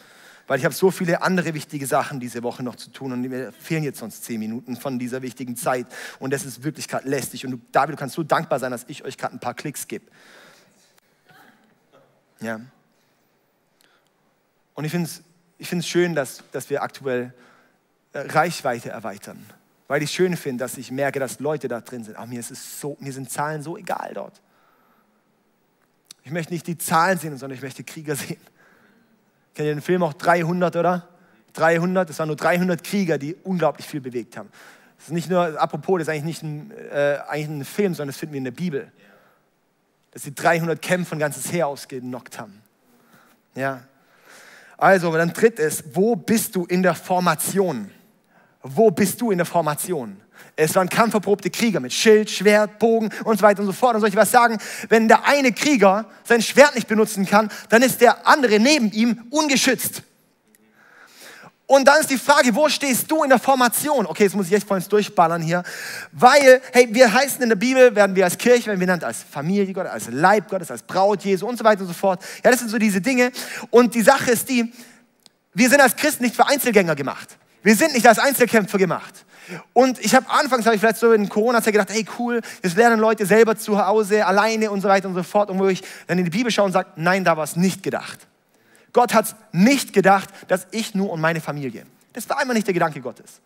[0.47, 3.51] Weil ich habe so viele andere wichtige Sachen diese Woche noch zu tun und mir
[3.51, 5.87] fehlen jetzt sonst zehn Minuten von dieser wichtigen Zeit
[6.19, 8.85] und das ist wirklich gerade lästig und du, David, du kannst so dankbar sein, dass
[8.87, 10.05] ich euch gerade ein paar Klicks gebe.
[12.41, 12.59] Ja.
[14.73, 15.23] Und ich finde es
[15.57, 17.33] ich find's schön, dass, dass wir aktuell
[18.13, 19.45] äh, Reichweite erweitern,
[19.87, 22.17] weil ich schön finde, dass ich merke, dass Leute da drin sind.
[22.17, 24.41] Ach, mir, ist es so, mir sind Zahlen so egal dort.
[26.23, 28.39] Ich möchte nicht die Zahlen sehen, sondern ich möchte Krieger sehen.
[29.55, 31.07] Kennt ihr den Film auch 300, oder?
[31.53, 34.49] 300, das waren nur 300 Krieger, die unglaublich viel bewegt haben.
[34.97, 38.09] Das ist nicht nur, apropos, das ist eigentlich nicht ein, äh, eigentlich ein Film, sondern
[38.09, 38.91] das finden wir in der Bibel.
[40.11, 42.61] Dass sie 300 Kämpfe ein ganzes Heer ausgenockt haben.
[43.55, 43.83] Ja.
[44.77, 47.89] Also, dann drittes, wo bist du in der Formation?
[48.61, 50.19] Wo bist du in der Formation?
[50.55, 53.95] Es waren kampferprobte Krieger mit Schild, Schwert, Bogen und so weiter und so fort.
[53.95, 54.57] Und soll ich was sagen?
[54.89, 59.25] Wenn der eine Krieger sein Schwert nicht benutzen kann, dann ist der andere neben ihm
[59.29, 60.03] ungeschützt.
[61.67, 64.05] Und dann ist die Frage, wo stehst du in der Formation?
[64.05, 65.63] Okay, jetzt muss ich echt voll ins Durchballern hier.
[66.11, 69.23] Weil, hey, wir heißen in der Bibel, werden wir als Kirche, werden wir genannt als
[69.23, 72.23] Familie Gottes, als Leib Gottes, als Braut Jesu und so weiter und so fort.
[72.43, 73.31] Ja, das sind so diese Dinge.
[73.71, 74.71] Und die Sache ist die,
[75.55, 77.35] wir sind als Christen nicht für Einzelgänger gemacht.
[77.63, 79.24] Wir sind nicht als Einzelkämpfer gemacht.
[79.73, 82.99] Und ich habe anfangs, habe ich vielleicht so in Corona-Zeit gedacht, hey cool, jetzt lernen
[82.99, 85.49] Leute selber zu Hause, alleine und so weiter und so fort.
[85.49, 87.83] Und wo ich dann in die Bibel schaue und sage, nein, da war es nicht
[87.83, 88.19] gedacht.
[88.93, 91.85] Gott hat nicht gedacht, dass ich nur und meine Familie.
[92.13, 93.41] Das war einmal nicht der Gedanke Gottes.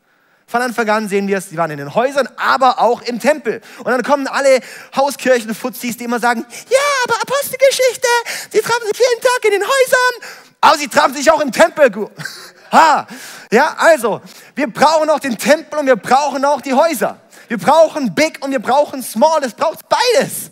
[0.49, 3.61] Von Anfang an sehen wir es, sie waren in den Häusern, aber auch im Tempel.
[3.79, 4.61] Und dann kommen alle
[4.95, 8.07] Hauskirchen-Fuzis, die immer sagen, ja, aber Apostelgeschichte,
[8.51, 10.31] sie trafen sich jeden Tag in den Häusern,
[10.61, 11.91] aber sie trafen sich auch im Tempel.
[12.71, 13.07] Ha,
[13.51, 14.21] ja, also,
[14.55, 17.19] wir brauchen auch den Tempel und wir brauchen auch die Häuser.
[17.47, 19.43] Wir brauchen Big und wir brauchen Small.
[19.43, 20.51] Es braucht beides.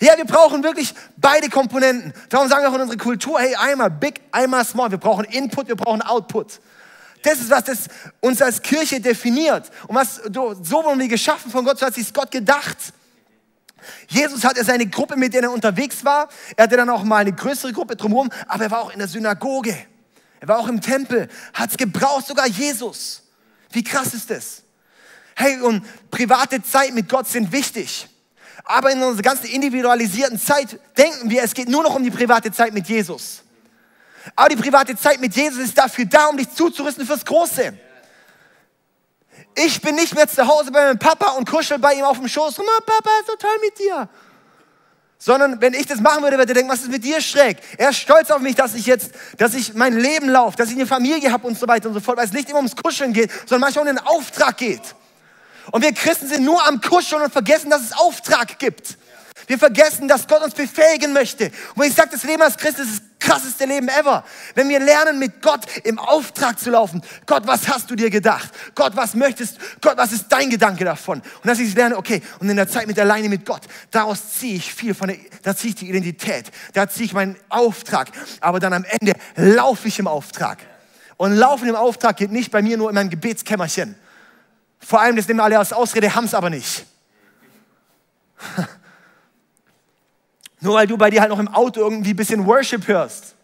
[0.00, 2.12] Ja, wir brauchen wirklich beide Komponenten.
[2.28, 4.90] Darum sagen wir auch in unserer Kultur, hey, einmal Big, einmal Small.
[4.90, 6.60] Wir brauchen Input, wir brauchen Output.
[7.22, 7.78] Das ist, was das
[8.20, 9.70] uns als Kirche definiert.
[9.86, 12.76] Und was, so wurden wir geschaffen von Gott, so hat sich Gott gedacht.
[14.08, 16.28] Jesus hatte seine Gruppe, mit der er unterwegs war.
[16.56, 19.08] Er hatte dann auch mal eine größere Gruppe drumherum, aber er war auch in der
[19.08, 19.74] Synagoge.
[20.44, 23.22] Er war auch im Tempel, hat es gebraucht, sogar Jesus.
[23.70, 24.62] Wie krass ist das?
[25.34, 28.06] Hey, und private Zeit mit Gott sind wichtig.
[28.62, 32.52] Aber in unserer ganzen individualisierten Zeit denken wir, es geht nur noch um die private
[32.52, 33.42] Zeit mit Jesus.
[34.36, 37.72] Aber die private Zeit mit Jesus ist dafür da, um dich zuzurüsten fürs Große.
[39.54, 42.28] Ich bin nicht mehr zu Hause bei meinem Papa und kuschel bei ihm auf dem
[42.28, 42.58] Schoß.
[42.58, 44.10] Mama, Papa, ist so toll mit dir.
[45.18, 47.58] Sondern wenn ich das machen würde, würde er denken, was ist mit dir schräg?
[47.78, 50.74] Er ist stolz auf mich, dass ich jetzt, dass ich mein Leben laufe, dass ich
[50.74, 53.12] eine Familie habe und so weiter und so fort, weil es nicht immer ums Kuscheln
[53.12, 54.82] geht, sondern manchmal um den Auftrag geht.
[55.70, 58.98] Und wir Christen sind nur am Kuscheln und vergessen, dass es Auftrag gibt.
[59.46, 61.46] Wir vergessen, dass Gott uns befähigen möchte.
[61.74, 64.24] Und wenn ich sage, das Leben als Christ ist krasseste Leben ever.
[64.54, 67.02] Wenn wir lernen, mit Gott im Auftrag zu laufen.
[67.26, 68.50] Gott, was hast du dir gedacht?
[68.74, 69.58] Gott, was möchtest?
[69.80, 71.20] Gott, was ist dein Gedanke davon?
[71.20, 74.56] Und dass ich lerne, okay, und in der Zeit mit alleine mit Gott, daraus ziehe
[74.56, 78.08] ich viel von der, da ziehe ich die Identität, da ziehe ich meinen Auftrag.
[78.40, 80.58] Aber dann am Ende laufe ich im Auftrag.
[81.16, 83.94] Und Laufen im Auftrag geht nicht bei mir nur in meinem Gebetskämmerchen.
[84.80, 86.84] Vor allem, das nehmen alle als Ausrede, haben es aber nicht.
[90.64, 93.34] Nur weil du bei dir halt noch im Auto irgendwie ein bisschen Worship hörst,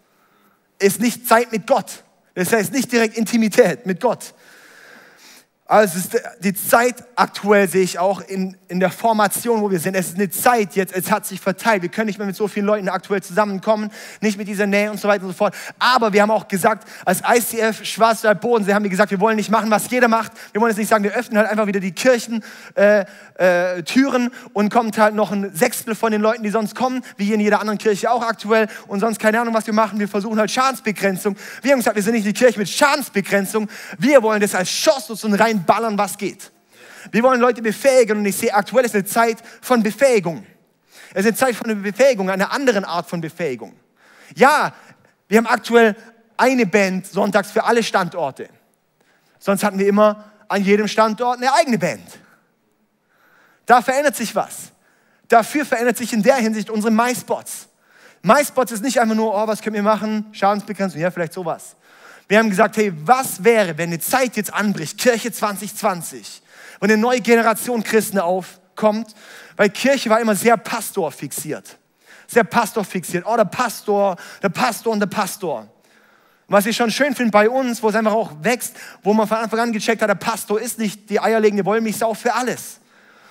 [0.79, 2.03] ist nicht Zeit mit Gott.
[2.35, 4.33] Das heißt nicht direkt Intimität mit Gott.
[5.71, 9.79] Also es ist die Zeit aktuell sehe ich auch in, in der Formation, wo wir
[9.79, 9.95] sind.
[9.95, 11.83] Es ist eine Zeit jetzt, es hat sich verteilt.
[11.83, 14.99] Wir können nicht mehr mit so vielen Leuten aktuell zusammenkommen, nicht mit dieser Nähe und
[14.99, 15.55] so weiter und so fort.
[15.79, 19.49] Aber wir haben auch gesagt, als ICF Schwarzwald Bodensee haben wir gesagt, wir wollen nicht
[19.49, 20.33] machen, was jeder macht.
[20.51, 22.43] Wir wollen jetzt nicht sagen, wir öffnen halt einfach wieder die Kirchen,
[22.75, 27.03] äh, äh, Türen und kommt halt noch ein Sechstel von den Leuten, die sonst kommen,
[27.17, 30.01] wie in jeder anderen Kirche auch aktuell und sonst keine Ahnung, was wir machen.
[30.01, 31.37] Wir versuchen halt Schadensbegrenzung.
[31.63, 33.69] Wir haben gesagt, wir sind nicht die Kirche mit Schadensbegrenzung.
[33.99, 36.53] Wir wollen das als Chance und rein ballern, was geht.
[37.11, 40.47] Wir wollen Leute befähigen und ich sehe, aktuell ist eine Zeit von Befähigung.
[41.13, 43.75] Es ist eine Zeit von Befähigung, einer anderen Art von Befähigung.
[44.35, 44.73] Ja,
[45.29, 45.97] wir haben aktuell
[46.37, 48.49] eine Band sonntags für alle Standorte.
[49.39, 52.07] Sonst hatten wir immer an jedem Standort eine eigene Band.
[53.67, 54.73] Da verändert sich was.
[55.29, 57.69] Dafür verändert sich in der Hinsicht unsere MySpots.
[58.23, 61.77] MySpots ist nicht einfach nur, oh, was können wir machen, Schadensbegrenzung, ja, vielleicht sowas.
[62.31, 66.43] Wir haben gesagt, hey, was wäre, wenn eine Zeit jetzt anbricht, Kirche 2020,
[66.79, 69.17] wenn eine neue Generation Christen aufkommt,
[69.57, 71.77] weil Kirche war immer sehr pastorfixiert.
[72.29, 73.27] Sehr pastorfixiert.
[73.27, 74.15] Oh, der Pastor,
[74.45, 75.67] der Pastor und der Pastor.
[76.47, 79.39] was ich schon schön finde bei uns, wo es einfach auch wächst, wo man von
[79.39, 82.79] Anfang an gecheckt hat, der Pastor ist nicht die eierlegende Wollmilchsau für alles,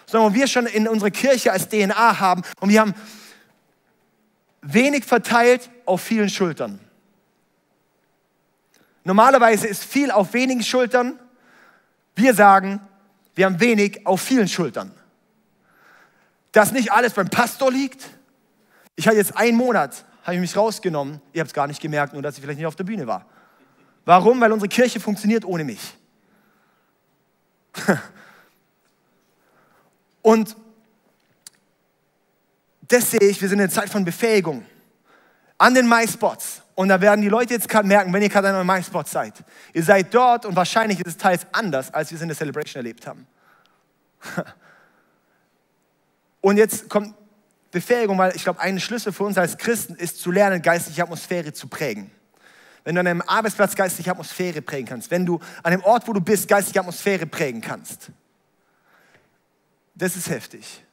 [0.08, 2.94] sondern wir schon in unserer Kirche als DNA haben und wir haben
[4.62, 6.82] wenig verteilt auf vielen Schultern.
[9.10, 11.20] Normalerweise ist viel auf wenigen Schultern.
[12.16, 12.80] Wir sagen,
[13.34, 14.92] wir haben wenig auf vielen Schultern.
[16.52, 18.08] Dass nicht alles beim Pastor liegt.
[18.96, 21.20] Ich hatte jetzt einen Monat, habe ich mich rausgenommen.
[21.34, 23.26] Ihr habt es gar nicht gemerkt, nur dass ich vielleicht nicht auf der Bühne war.
[24.06, 24.40] Warum?
[24.42, 25.82] Weil unsere Kirche funktioniert ohne mich.
[30.22, 30.56] Und
[32.88, 34.64] das sehe ich, wir sind in einer Zeit von Befähigung.
[35.58, 36.62] An den MySpots.
[36.80, 39.34] Und da werden die Leute jetzt gerade merken, wenn ihr gerade an einem MySpot seid.
[39.74, 42.80] Ihr seid dort und wahrscheinlich ist es teils anders, als wir es in der Celebration
[42.80, 43.28] erlebt haben.
[46.40, 47.16] Und jetzt kommt
[47.72, 51.52] Befähigung, weil ich glaube, ein Schlüssel für uns als Christen ist zu lernen, geistliche Atmosphäre
[51.52, 52.12] zu prägen.
[52.86, 56.14] Wenn du an einem Arbeitsplatz geistliche Atmosphäre prägen kannst, wenn du an dem Ort, wo
[56.14, 58.10] du bist, geistliche Atmosphäre prägen kannst.
[59.96, 60.86] Das ist heftig.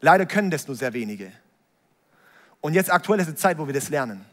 [0.00, 1.32] Leider können das nur sehr wenige.
[2.60, 4.24] Und jetzt aktuell ist die Zeit, wo wir das lernen.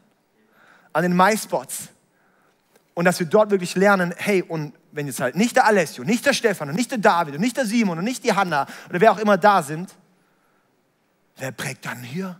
[0.93, 1.89] An den MySpots.
[2.93, 6.25] Und dass wir dort wirklich lernen, hey, und wenn jetzt halt nicht der Alessio, nicht
[6.25, 9.01] der Stefan und nicht der David und nicht der Simon und nicht die Hanna oder
[9.01, 9.93] wer auch immer da sind,
[11.37, 12.39] wer prägt dann hier?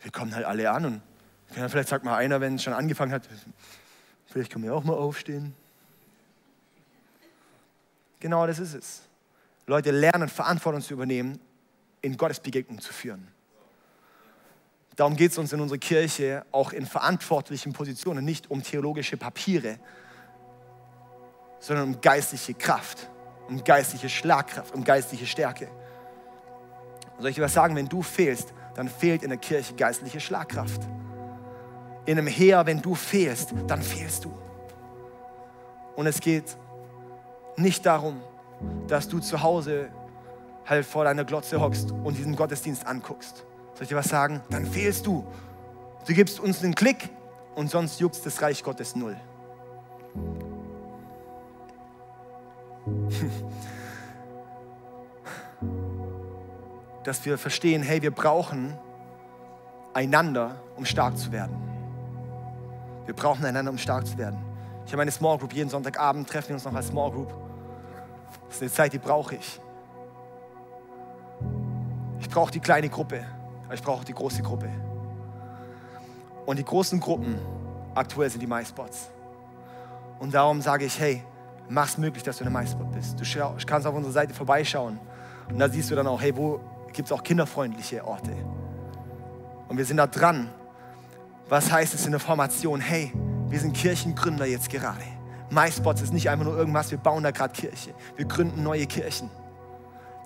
[0.00, 1.02] Wir kommen halt alle an und
[1.68, 3.28] vielleicht sagt mal einer, wenn es schon angefangen hat,
[4.26, 5.54] vielleicht können wir auch mal aufstehen.
[8.20, 9.02] Genau das ist es.
[9.66, 11.38] Leute lernen, Verantwortung zu übernehmen,
[12.00, 13.28] in Gottes Begegnung zu führen.
[14.96, 19.78] Darum geht es uns in unserer Kirche auch in verantwortlichen Positionen, nicht um theologische Papiere,
[21.58, 23.10] sondern um geistliche Kraft,
[23.48, 25.68] um geistliche Schlagkraft, um geistliche Stärke.
[27.16, 30.20] Und soll ich dir was sagen, wenn du fehlst, dann fehlt in der Kirche geistliche
[30.20, 30.82] Schlagkraft.
[32.06, 34.32] In einem Heer, wenn du fehlst, dann fehlst du.
[35.96, 36.56] Und es geht
[37.56, 38.20] nicht darum,
[38.86, 39.90] dass du zu Hause
[40.66, 43.44] halt vor deiner Glotze hockst und diesen Gottesdienst anguckst.
[43.74, 44.40] Soll ich dir was sagen?
[44.50, 45.26] Dann fehlst du.
[46.06, 47.10] Du gibst uns einen Klick
[47.54, 49.16] und sonst juckt das Reich Gottes null.
[57.04, 58.78] Dass wir verstehen, hey, wir brauchen
[59.92, 61.56] einander, um stark zu werden.
[63.06, 64.38] Wir brauchen einander, um stark zu werden.
[64.86, 67.32] Ich habe eine Small Group, jeden Sonntagabend treffen wir uns noch als Small Group.
[68.48, 69.60] Das ist eine Zeit, die brauche ich.
[72.20, 73.24] Ich brauche die kleine Gruppe,
[73.64, 74.70] aber ich brauche auch die große Gruppe.
[76.46, 77.38] Und die großen Gruppen
[77.94, 79.10] aktuell sind die MySpots.
[80.18, 81.22] Und darum sage ich, hey,
[81.68, 83.18] mach es möglich, dass du in der MySpot bist.
[83.18, 84.98] Du kannst auf unserer Seite vorbeischauen
[85.48, 86.60] und da siehst du dann auch, hey, wo
[86.92, 88.32] gibt es auch kinderfreundliche Orte?
[89.68, 90.50] Und wir sind da dran.
[91.48, 92.80] Was heißt es in der Formation?
[92.80, 93.12] Hey,
[93.48, 95.02] wir sind Kirchengründer jetzt gerade.
[95.50, 97.94] MySpots ist nicht einfach nur irgendwas, wir bauen da gerade Kirche.
[98.16, 99.30] Wir gründen neue Kirchen.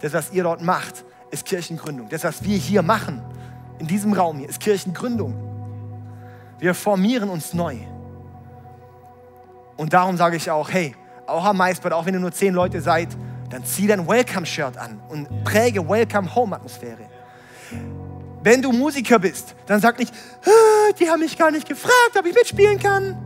[0.00, 2.08] Das, was ihr dort macht, ist Kirchengründung.
[2.08, 3.22] Das, was wir hier machen,
[3.78, 5.34] in diesem Raum hier, ist Kirchengründung.
[6.58, 7.76] Wir formieren uns neu.
[9.76, 10.94] Und darum sage ich auch, hey,
[11.26, 13.08] auch am MySpot, auch wenn ihr nur zehn Leute seid,
[13.50, 17.08] dann zieh dein Welcome-Shirt an und präge Welcome-Home-Atmosphäre.
[18.42, 20.12] Wenn du Musiker bist, dann sag nicht,
[20.44, 23.16] ah, die haben mich gar nicht gefragt, ob ich mitspielen kann.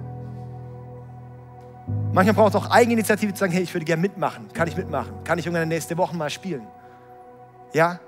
[2.13, 4.53] Manchmal braucht es auch Eigeninitiative zu sagen, hey, ich würde gerne mitmachen.
[4.53, 5.25] Kann ich mitmachen?
[5.25, 6.67] Kann ich irgendwann nächste Woche mal spielen?
[7.73, 7.99] Ja?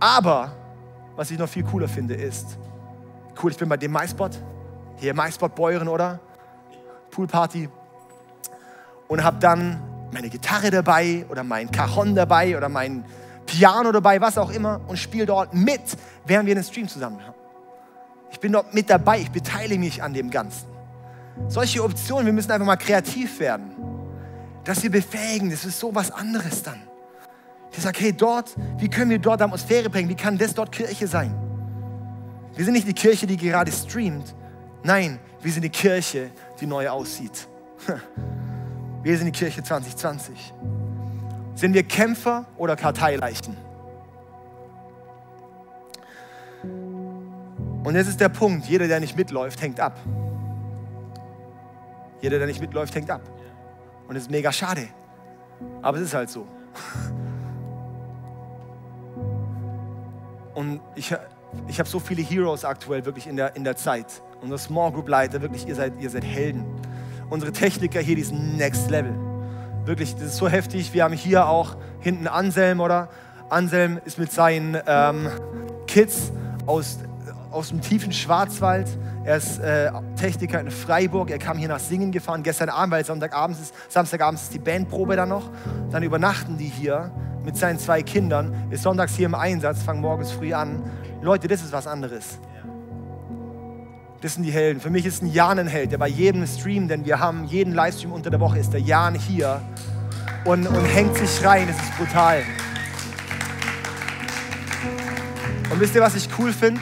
[0.00, 0.52] Aber,
[1.16, 2.58] was ich noch viel cooler finde, ist,
[3.42, 4.32] cool, ich bin bei dem MySpot,
[4.96, 6.20] hier MySpot Bäuerin, oder?
[7.10, 7.68] Poolparty.
[9.08, 9.82] Und habe dann
[10.12, 13.04] meine Gitarre dabei oder mein Cajon dabei oder mein
[13.46, 15.80] Piano dabei, was auch immer und spiele dort mit,
[16.26, 17.34] während wir den Stream zusammen haben.
[18.30, 20.66] Ich bin dort mit dabei, ich beteilige mich an dem Ganzen.
[21.48, 23.87] Solche Optionen, wir müssen einfach mal kreativ werden.
[24.68, 26.82] Dass wir befähigen, das ist so was anderes dann.
[27.72, 30.10] Ich sage, hey, dort, wie können wir dort Atmosphäre bringen?
[30.10, 31.34] Wie kann das dort Kirche sein?
[32.54, 34.34] Wir sind nicht die Kirche, die gerade streamt.
[34.82, 37.48] Nein, wir sind die Kirche, die neu aussieht.
[39.02, 40.52] Wir sind die Kirche 2020.
[41.54, 43.56] Sind wir Kämpfer oder Karteileichen?
[47.84, 49.98] Und jetzt ist der Punkt, jeder, der nicht mitläuft, hängt ab.
[52.20, 53.22] Jeder, der nicht mitläuft, hängt ab.
[54.08, 54.88] Und das ist mega schade.
[55.82, 56.46] Aber es ist halt so.
[60.54, 61.14] Und ich,
[61.68, 64.22] ich habe so viele Heroes aktuell wirklich in der, in der Zeit.
[64.40, 66.64] Unsere Small Group Leiter, wirklich, ihr seid, ihr seid Helden.
[67.30, 69.14] Unsere Techniker hier, die sind Next Level.
[69.84, 70.92] Wirklich, das ist so heftig.
[70.94, 73.08] Wir haben hier auch hinten Anselm, oder?
[73.50, 75.28] Anselm ist mit seinen ähm,
[75.86, 76.32] Kids
[76.66, 76.98] aus,
[77.50, 78.88] aus dem tiefen Schwarzwald
[79.28, 81.30] er ist äh, Techniker in Freiburg.
[81.30, 82.42] Er kam hier nach Singen gefahren.
[82.42, 85.50] Gestern Abend, weil Sonntagabend ist, Samstagabend ist die Bandprobe dann noch.
[85.90, 87.12] Dann übernachten die hier
[87.44, 88.54] mit seinen zwei Kindern.
[88.70, 90.82] Ist sonntags hier im Einsatz, fangen morgens früh an.
[91.20, 92.38] Leute, das ist was anderes.
[94.22, 94.80] Das sind die Helden.
[94.80, 97.74] Für mich ist ein Jan ein Held, der bei jedem Stream, den wir haben, jeden
[97.74, 99.60] Livestream unter der Woche, ist der Jan hier
[100.46, 101.68] und, und hängt sich rein.
[101.68, 102.42] Das ist brutal.
[105.70, 106.80] Und wisst ihr, was ich cool finde?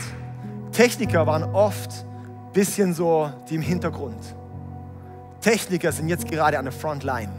[0.76, 4.22] Techniker waren oft ein bisschen so die im Hintergrund.
[5.40, 7.32] Techniker sind jetzt gerade an der Frontline.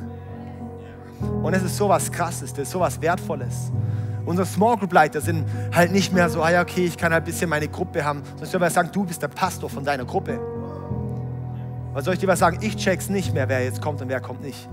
[1.44, 3.72] Und es ist sowas Krasses, das ist sowas Wertvolles.
[4.26, 7.22] Unsere Small Group Leiter sind halt nicht mehr so, ah ja, okay, ich kann halt
[7.22, 8.24] ein bisschen meine Gruppe haben.
[8.24, 10.40] Sondern ich soll sagen, du bist der Pastor von deiner Gruppe.
[11.94, 12.58] Was soll ich dir was sagen?
[12.62, 14.68] Ich check's nicht mehr, wer jetzt kommt und wer kommt nicht.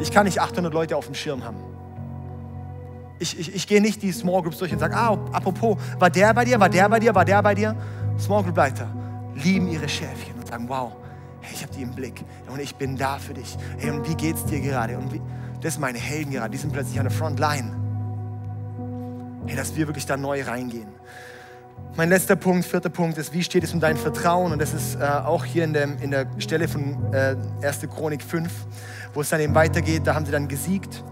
[0.00, 1.71] Ich kann nicht 800 Leute auf dem Schirm haben.
[3.22, 6.34] Ich, ich, ich gehe nicht die Small Groups durch und sage, ah, apropos, war der
[6.34, 7.76] bei dir, war der bei dir, war der bei dir?
[8.18, 8.88] Small Group Leiter
[9.36, 10.92] lieben ihre Schäfchen und sagen, wow,
[11.52, 13.56] ich habe die im Blick und ich bin da für dich.
[13.78, 14.98] Hey, und wie geht's dir gerade?
[14.98, 15.20] Und wie,
[15.60, 17.76] das sind meine Helden gerade, die sind plötzlich an der Frontline.
[19.46, 20.88] Hey, dass wir wirklich da neu reingehen.
[21.94, 24.50] Mein letzter Punkt, vierter Punkt ist, wie steht es um dein Vertrauen?
[24.50, 27.80] Und das ist äh, auch hier in der, in der Stelle von äh, 1.
[27.94, 28.50] Chronik 5,
[29.14, 31.04] wo es dann eben weitergeht, da haben sie dann gesiegt.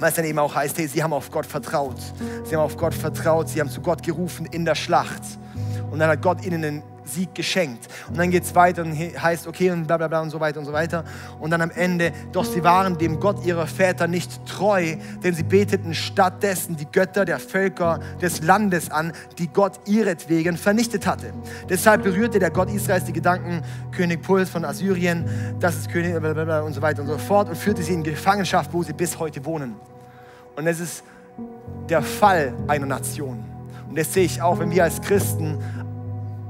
[0.00, 1.96] Es dann eben auch heißt, hey, sie haben auf Gott vertraut.
[2.44, 5.22] Sie haben auf Gott vertraut, sie haben zu Gott gerufen in der Schlacht.
[5.90, 7.88] Und dann hat Gott ihnen einen Sieg geschenkt.
[8.08, 10.60] Und dann geht es weiter und heißt, okay, und bla bla bla und so weiter
[10.60, 11.04] und so weiter.
[11.40, 15.42] Und dann am Ende, doch sie waren dem Gott ihrer Väter nicht treu, denn sie
[15.42, 21.32] beteten stattdessen die Götter der Völker des Landes an, die Gott ihretwegen vernichtet hatte.
[21.68, 25.24] Deshalb berührte der Gott Israels die Gedanken König Puls von Assyrien,
[25.60, 27.94] das ist König bla bla bla und so weiter und so fort und führte sie
[27.94, 29.76] in Gefangenschaft, wo sie bis heute wohnen.
[30.56, 31.04] Und es ist
[31.88, 33.44] der Fall einer Nation.
[33.88, 35.58] Und das sehe ich auch, wenn wir als Christen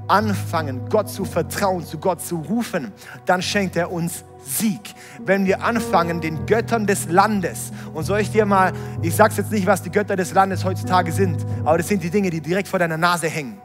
[0.09, 2.93] anfangen, Gott zu vertrauen, zu Gott zu rufen,
[3.27, 4.95] dann schenkt er uns Sieg.
[5.25, 9.51] Wenn wir anfangen, den Göttern des Landes, und soll ich dir mal, ich sage jetzt
[9.51, 12.69] nicht, was die Götter des Landes heutzutage sind, aber das sind die Dinge, die direkt
[12.69, 13.61] vor deiner Nase hängen,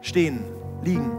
[0.00, 0.44] stehen,
[0.82, 1.10] liegen.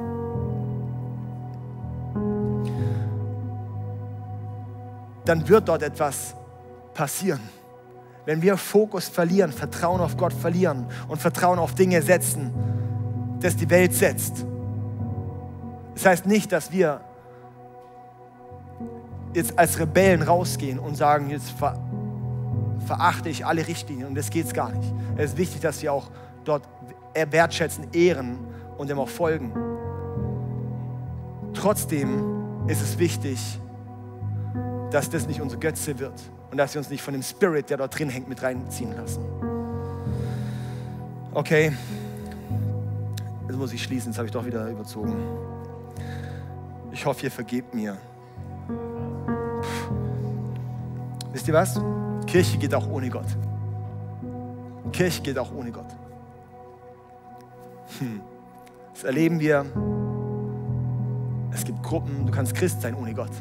[5.26, 6.34] Dann wird dort etwas
[6.94, 7.42] passieren.
[8.26, 12.54] Wenn wir Fokus verlieren, Vertrauen auf Gott verlieren und Vertrauen auf Dinge setzen,
[13.40, 14.46] das die Welt setzt.
[15.94, 17.02] Das heißt nicht, dass wir
[19.34, 21.78] jetzt als Rebellen rausgehen und sagen, jetzt ver
[22.86, 24.94] verachte ich alle Richtlinien und das geht es gar nicht.
[25.18, 26.10] Es ist wichtig, dass wir auch
[26.46, 26.64] dort
[27.14, 28.38] wertschätzen, ehren
[28.78, 29.52] und dem auch folgen.
[31.54, 33.60] Trotzdem ist es wichtig,
[34.92, 36.14] dass das nicht unsere Götze wird
[36.50, 39.24] und dass wir uns nicht von dem Spirit, der dort drin hängt, mit reinziehen lassen.
[41.34, 41.74] Okay.
[43.48, 45.16] Jetzt muss ich schließen, jetzt habe ich doch wieder überzogen.
[46.92, 47.98] Ich hoffe, ihr vergebt mir.
[48.68, 49.94] Puh.
[51.32, 51.80] Wisst ihr was?
[52.26, 53.28] Kirche geht auch ohne Gott.
[54.92, 55.88] Kirche geht auch ohne Gott.
[58.00, 58.22] Hm.
[58.94, 59.66] Das erleben wir.
[61.52, 63.32] Es gibt Gruppen, du kannst Christ sein ohne Gott.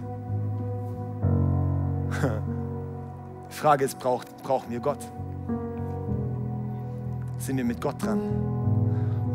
[3.51, 5.01] Die Frage ist, braucht, brauchen wir Gott?
[7.39, 8.56] Sind wir mit Gott dran?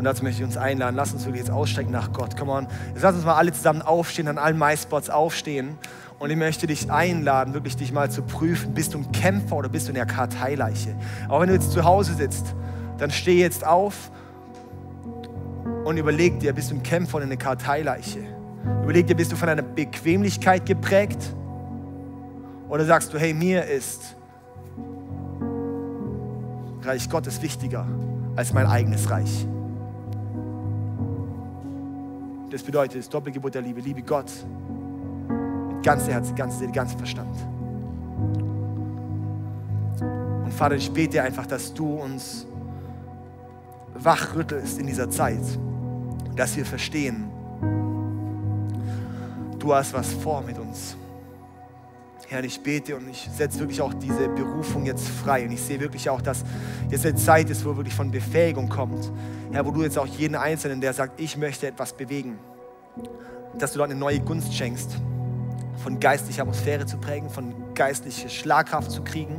[0.02, 0.96] Und dazu möchte ich uns einladen.
[0.96, 2.36] Lass uns wirklich jetzt ausstrecken nach Gott.
[2.36, 2.68] Come on.
[2.96, 5.78] Jetzt lass uns mal alle zusammen aufstehen, an allen MySpots aufstehen.
[6.18, 8.74] Und ich möchte dich einladen, wirklich dich mal zu prüfen.
[8.74, 10.96] Bist du ein Kämpfer oder bist du in der Karteileiche?
[11.30, 12.56] Auch wenn du jetzt zu Hause sitzt,
[12.98, 14.10] dann steh jetzt auf
[15.86, 18.22] und überleg dir, bist du ein Kämpfer oder eine Karteileiche?
[18.82, 21.32] Überleg dir, bist du von einer Bequemlichkeit geprägt?
[22.70, 24.16] Oder sagst du, hey, mir ist
[26.82, 27.86] Reich Gottes wichtiger
[28.36, 29.46] als mein eigenes Reich?
[32.52, 33.80] Das bedeutet, das Doppelgebot der Liebe.
[33.80, 34.30] Liebe Gott
[35.70, 37.36] mit ganzem Herzen, ganzer Seele, ganzem Verstand.
[40.44, 42.46] Und Vater, ich bete einfach, dass du uns
[43.94, 45.40] wachrüttelst in dieser Zeit,
[46.36, 47.30] dass wir verstehen,
[49.58, 50.98] du hast was vor mit uns.
[52.32, 55.44] Herr, ich bete und ich setze wirklich auch diese Berufung jetzt frei.
[55.44, 56.46] Und ich sehe wirklich auch, dass
[56.90, 59.12] jetzt eine Zeit ist, wo wirklich von Befähigung kommt.
[59.52, 62.40] Herr, wo du jetzt auch jeden Einzelnen, der sagt, ich möchte etwas bewegen,
[63.58, 64.92] dass du dort eine neue Gunst schenkst,
[65.84, 69.36] von geistlicher Atmosphäre zu prägen, von geistlicher Schlagkraft zu kriegen.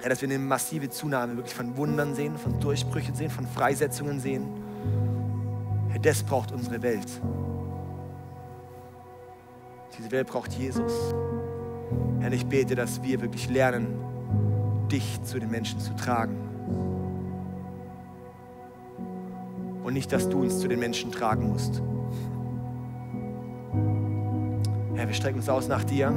[0.00, 4.20] Herr, dass wir eine massive Zunahme wirklich von Wundern sehen, von Durchbrüchen sehen, von Freisetzungen
[4.20, 4.48] sehen.
[5.90, 7.08] Herr, das braucht unsere Welt.
[9.98, 11.14] Diese Welt braucht Jesus.
[12.20, 13.98] Herr, ich bete, dass wir wirklich lernen,
[14.90, 16.36] dich zu den Menschen zu tragen.
[19.82, 21.82] Und nicht, dass du uns zu den Menschen tragen musst.
[24.94, 26.12] Herr, wir strecken uns aus nach dir,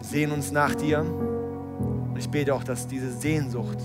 [0.00, 1.00] sehen uns nach dir.
[1.00, 3.78] Und ich bete auch, dass diese Sehnsucht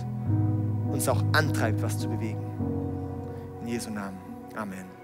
[0.91, 2.39] uns auch antreibt, was zu bewegen.
[3.61, 4.17] In Jesu Namen.
[4.55, 5.02] Amen.